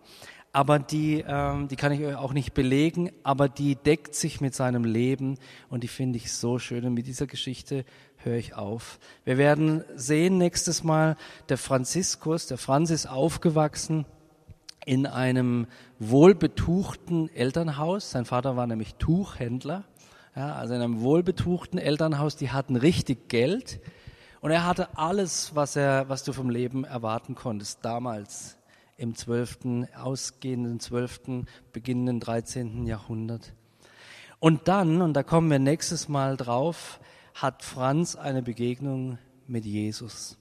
aber 0.53 0.79
die, 0.79 1.23
ähm, 1.27 1.69
die 1.69 1.77
kann 1.77 1.93
ich 1.93 2.01
euch 2.01 2.15
auch 2.15 2.33
nicht 2.33 2.55
belegen, 2.55 3.11
aber 3.25 3.49
die 3.49 3.77
deckt 3.77 4.15
sich 4.15 4.41
mit 4.41 4.55
seinem 4.55 4.85
Leben 4.85 5.37
und 5.69 5.83
die 5.83 5.89
finde 5.89 6.17
ich 6.17 6.33
so 6.33 6.59
schön. 6.59 6.87
Und 6.87 6.95
mit 6.95 7.07
dieser 7.07 7.27
Geschichte 7.27 7.85
höre 8.17 8.39
ich 8.39 8.55
auf. 8.55 8.99
Wir 9.25 9.37
werden 9.37 9.85
sehen 9.97 10.39
nächstes 10.39 10.83
Mal, 10.83 11.17
der 11.51 11.59
Franziskus, 11.59 12.47
der 12.47 12.57
Franz 12.57 12.91
ist 12.91 13.07
aufgewachsen 13.07 14.07
in 14.87 15.07
einem 15.07 15.67
wohlbetuchten 15.99 17.29
Elternhaus. 17.35 18.13
Sein 18.13 18.25
Vater 18.25 18.57
war 18.57 18.67
nämlich 18.67 18.95
Tuchhändler. 18.95 19.85
Ja, 20.35 20.55
also 20.55 20.73
in 20.73 20.81
einem 20.81 21.01
wohlbetuchten 21.03 21.79
Elternhaus, 21.79 22.37
die 22.37 22.51
hatten 22.51 22.77
richtig 22.77 23.29
Geld. 23.29 23.81
Und 24.47 24.53
er 24.53 24.65
hatte 24.65 24.97
alles, 24.97 25.57
was 25.57 25.75
er, 25.75 26.09
was 26.09 26.23
du 26.23 26.33
vom 26.33 26.51
Leben 26.51 26.85
erwarten 26.85 27.35
konntest 27.35 27.85
damals 27.85 28.57
im 28.97 29.17
12., 29.17 29.89
ausgehenden 30.01 30.79
12., 30.79 31.45
beginnenden 31.73 32.21
13. 32.21 32.87
Jahrhundert. 32.87 33.55
Und 34.39 34.69
dann, 34.69 35.03
und 35.03 35.15
da 35.15 35.25
kommen 35.25 35.51
wir 35.51 35.59
nächstes 35.59 36.09
Mal 36.09 36.37
drauf, 36.37 37.01
hat 37.35 37.65
Franz 37.65 38.15
eine 38.15 38.41
Begegnung 38.41 39.19
mit 39.49 39.65
Jesus. 39.65 40.39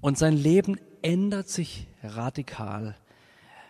Und 0.00 0.16
sein 0.16 0.34
Leben 0.34 0.80
ändert 1.02 1.50
sich 1.50 1.88
radikal. 2.02 2.96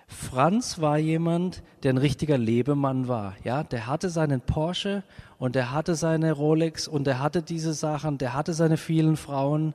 Franz 0.07 0.81
war 0.81 0.99
jemand, 0.99 1.63
der 1.83 1.93
ein 1.93 1.99
richtiger 1.99 2.39
Lebemann 2.39 3.09
war. 3.09 3.35
Ja, 3.43 3.65
der 3.65 3.87
hatte 3.87 4.09
seinen 4.09 4.41
Porsche 4.41 5.03
und 5.39 5.55
der 5.55 5.73
hatte 5.73 5.97
seine 5.97 6.33
Rolex 6.33 6.87
und 6.87 7.07
der 7.07 7.21
hatte 7.21 7.43
diese 7.43 7.75
Sachen, 7.75 8.19
der 8.19 8.33
hatte 8.33 8.55
seine 8.55 8.77
vielen 8.77 9.17
Frauen 9.17 9.75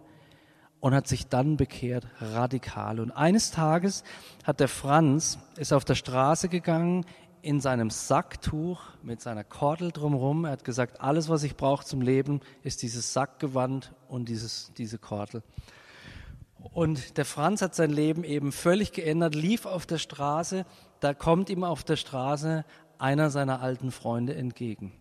und 0.79 0.95
hat 0.95 1.07
sich 1.07 1.27
dann 1.27 1.57
bekehrt, 1.57 2.07
radikal. 2.19 2.99
Und 2.99 3.11
eines 3.11 3.51
Tages 3.51 4.03
hat 4.43 4.59
der 4.59 4.69
Franz, 4.69 5.37
ist 5.57 5.73
auf 5.73 5.85
der 5.85 5.95
Straße 5.95 6.49
gegangen, 6.49 7.05
in 7.41 7.59
seinem 7.59 7.89
Sacktuch 7.89 8.81
mit 9.01 9.21
seiner 9.21 9.43
Kordel 9.43 9.91
drumherum. 9.91 10.45
Er 10.45 10.51
hat 10.51 10.63
gesagt, 10.63 11.01
alles, 11.01 11.27
was 11.27 11.43
ich 11.43 11.55
brauche 11.55 11.85
zum 11.85 12.01
Leben, 12.01 12.41
ist 12.63 12.83
dieses 12.83 13.13
Sackgewand 13.13 13.93
und 14.07 14.29
dieses, 14.29 14.71
diese 14.77 14.97
Kordel. 14.97 15.41
Und 16.63 17.17
der 17.17 17.25
Franz 17.25 17.61
hat 17.61 17.75
sein 17.75 17.91
Leben 17.91 18.23
eben 18.23 18.51
völlig 18.51 18.91
geändert, 18.93 19.35
lief 19.35 19.65
auf 19.65 19.85
der 19.85 19.97
Straße, 19.97 20.65
da 20.99 21.13
kommt 21.13 21.49
ihm 21.49 21.63
auf 21.63 21.83
der 21.83 21.95
Straße 21.95 22.65
einer 22.99 23.31
seiner 23.31 23.61
alten 23.61 23.91
Freunde 23.91 24.35
entgegen 24.35 24.93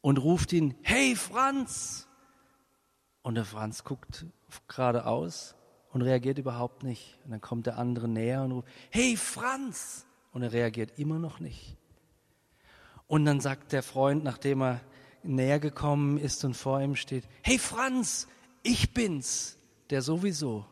und 0.00 0.18
ruft 0.18 0.52
ihn, 0.52 0.74
hey 0.82 1.16
Franz! 1.16 2.06
Und 3.22 3.36
der 3.36 3.44
Franz 3.44 3.84
guckt 3.84 4.26
geradeaus 4.68 5.54
und 5.92 6.02
reagiert 6.02 6.38
überhaupt 6.38 6.82
nicht. 6.82 7.18
Und 7.24 7.30
dann 7.30 7.40
kommt 7.40 7.66
der 7.66 7.78
andere 7.78 8.08
näher 8.08 8.42
und 8.42 8.52
ruft, 8.52 8.68
hey 8.90 9.16
Franz! 9.16 10.06
Und 10.32 10.42
er 10.42 10.52
reagiert 10.52 10.98
immer 10.98 11.18
noch 11.18 11.40
nicht. 11.40 11.76
Und 13.06 13.24
dann 13.24 13.40
sagt 13.40 13.72
der 13.72 13.82
Freund, 13.82 14.24
nachdem 14.24 14.62
er 14.62 14.80
näher 15.22 15.60
gekommen 15.60 16.18
ist 16.18 16.44
und 16.44 16.54
vor 16.54 16.80
ihm 16.80 16.96
steht, 16.96 17.24
hey 17.42 17.58
Franz, 17.58 18.26
ich 18.62 18.94
bin's, 18.94 19.58
der 19.90 20.02
sowieso. 20.02 20.66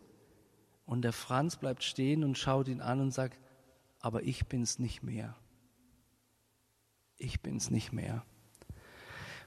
Und 0.86 1.02
der 1.02 1.12
Franz 1.12 1.56
bleibt 1.56 1.84
stehen 1.84 2.24
und 2.24 2.36
schaut 2.36 2.68
ihn 2.68 2.80
an 2.80 3.00
und 3.00 3.12
sagt, 3.12 3.38
aber 4.00 4.22
ich 4.22 4.46
bin's 4.46 4.78
nicht 4.78 5.02
mehr. 5.02 5.36
Ich 7.16 7.40
bin's 7.40 7.70
nicht 7.70 7.92
mehr. 7.92 8.24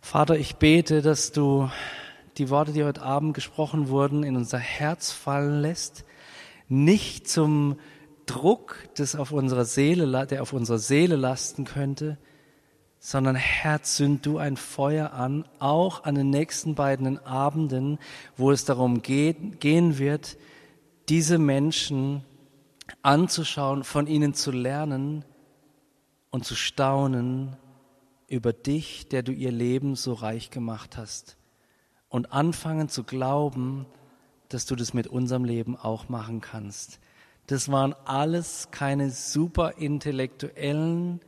Vater, 0.01 0.37
ich 0.37 0.57
bete, 0.57 1.01
dass 1.01 1.31
du 1.31 1.69
die 2.37 2.49
Worte, 2.49 2.71
die 2.71 2.83
heute 2.83 3.01
Abend 3.01 3.33
gesprochen 3.33 3.89
wurden, 3.89 4.23
in 4.23 4.35
unser 4.35 4.59
Herz 4.59 5.11
fallen 5.11 5.61
lässt, 5.61 6.05
nicht 6.67 7.27
zum 7.27 7.79
Druck, 8.25 8.89
des 8.97 9.15
auf 9.15 9.31
unserer 9.31 9.65
Seele, 9.65 10.27
der 10.27 10.41
auf 10.41 10.53
unserer 10.53 10.79
Seele 10.79 11.15
lasten 11.15 11.65
könnte, 11.65 12.17
sondern 13.05 13.35
Herr, 13.35 13.83
zünd 13.83 14.25
du 14.25 14.37
ein 14.37 14.55
Feuer 14.55 15.11
an, 15.11 15.43
auch 15.59 16.05
an 16.05 16.15
den 16.15 16.29
nächsten 16.29 16.73
beiden 16.73 17.19
Abenden, 17.25 17.99
wo 18.37 18.49
es 18.49 18.63
darum 18.63 19.01
geht, 19.01 19.59
gehen 19.59 19.97
wird, 19.97 20.37
diese 21.09 21.37
Menschen 21.37 22.23
anzuschauen, 23.01 23.83
von 23.83 24.07
ihnen 24.07 24.33
zu 24.33 24.51
lernen 24.51 25.25
und 26.31 26.45
zu 26.45 26.55
staunen 26.55 27.57
über 28.29 28.53
dich, 28.53 29.09
der 29.09 29.21
du 29.21 29.33
ihr 29.33 29.51
Leben 29.51 29.97
so 29.97 30.13
reich 30.13 30.49
gemacht 30.49 30.95
hast 30.95 31.35
und 32.07 32.31
anfangen 32.31 32.87
zu 32.87 33.03
glauben, 33.03 33.85
dass 34.47 34.65
du 34.65 34.77
das 34.77 34.93
mit 34.93 35.07
unserem 35.07 35.43
Leben 35.43 35.75
auch 35.75 36.07
machen 36.07 36.39
kannst. 36.39 37.01
Das 37.47 37.69
waren 37.69 37.95
alles 38.05 38.69
keine 38.71 39.09
super 39.09 39.73
intellektuellen, 39.77 41.19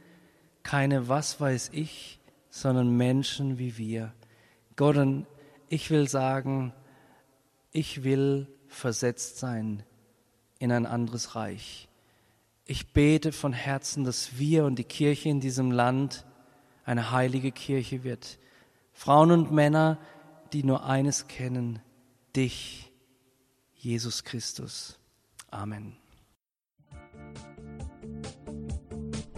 keine 0.65 1.07
was 1.07 1.39
weiß 1.39 1.69
ich, 1.73 2.19
sondern 2.49 2.97
Menschen 2.97 3.57
wie 3.59 3.77
wir. 3.77 4.13
Gott, 4.75 4.97
und 4.97 5.27
ich 5.69 5.91
will 5.91 6.09
sagen, 6.09 6.73
ich 7.71 8.03
will 8.03 8.47
versetzt 8.67 9.37
sein 9.37 9.83
in 10.59 10.71
ein 10.71 10.85
anderes 10.85 11.35
Reich. 11.35 11.87
Ich 12.65 12.93
bete 12.93 13.31
von 13.31 13.53
Herzen, 13.53 14.03
dass 14.03 14.39
wir 14.39 14.65
und 14.65 14.79
die 14.79 14.83
Kirche 14.83 15.29
in 15.29 15.39
diesem 15.39 15.71
Land 15.71 16.25
eine 16.83 17.11
heilige 17.11 17.51
Kirche 17.51 18.03
wird. 18.03 18.39
Frauen 18.91 19.29
und 19.29 19.51
Männer, 19.51 19.99
die 20.51 20.63
nur 20.63 20.83
eines 20.83 21.27
kennen, 21.27 21.79
dich, 22.35 22.91
Jesus 23.75 24.23
Christus. 24.23 24.97
Amen. 25.51 25.95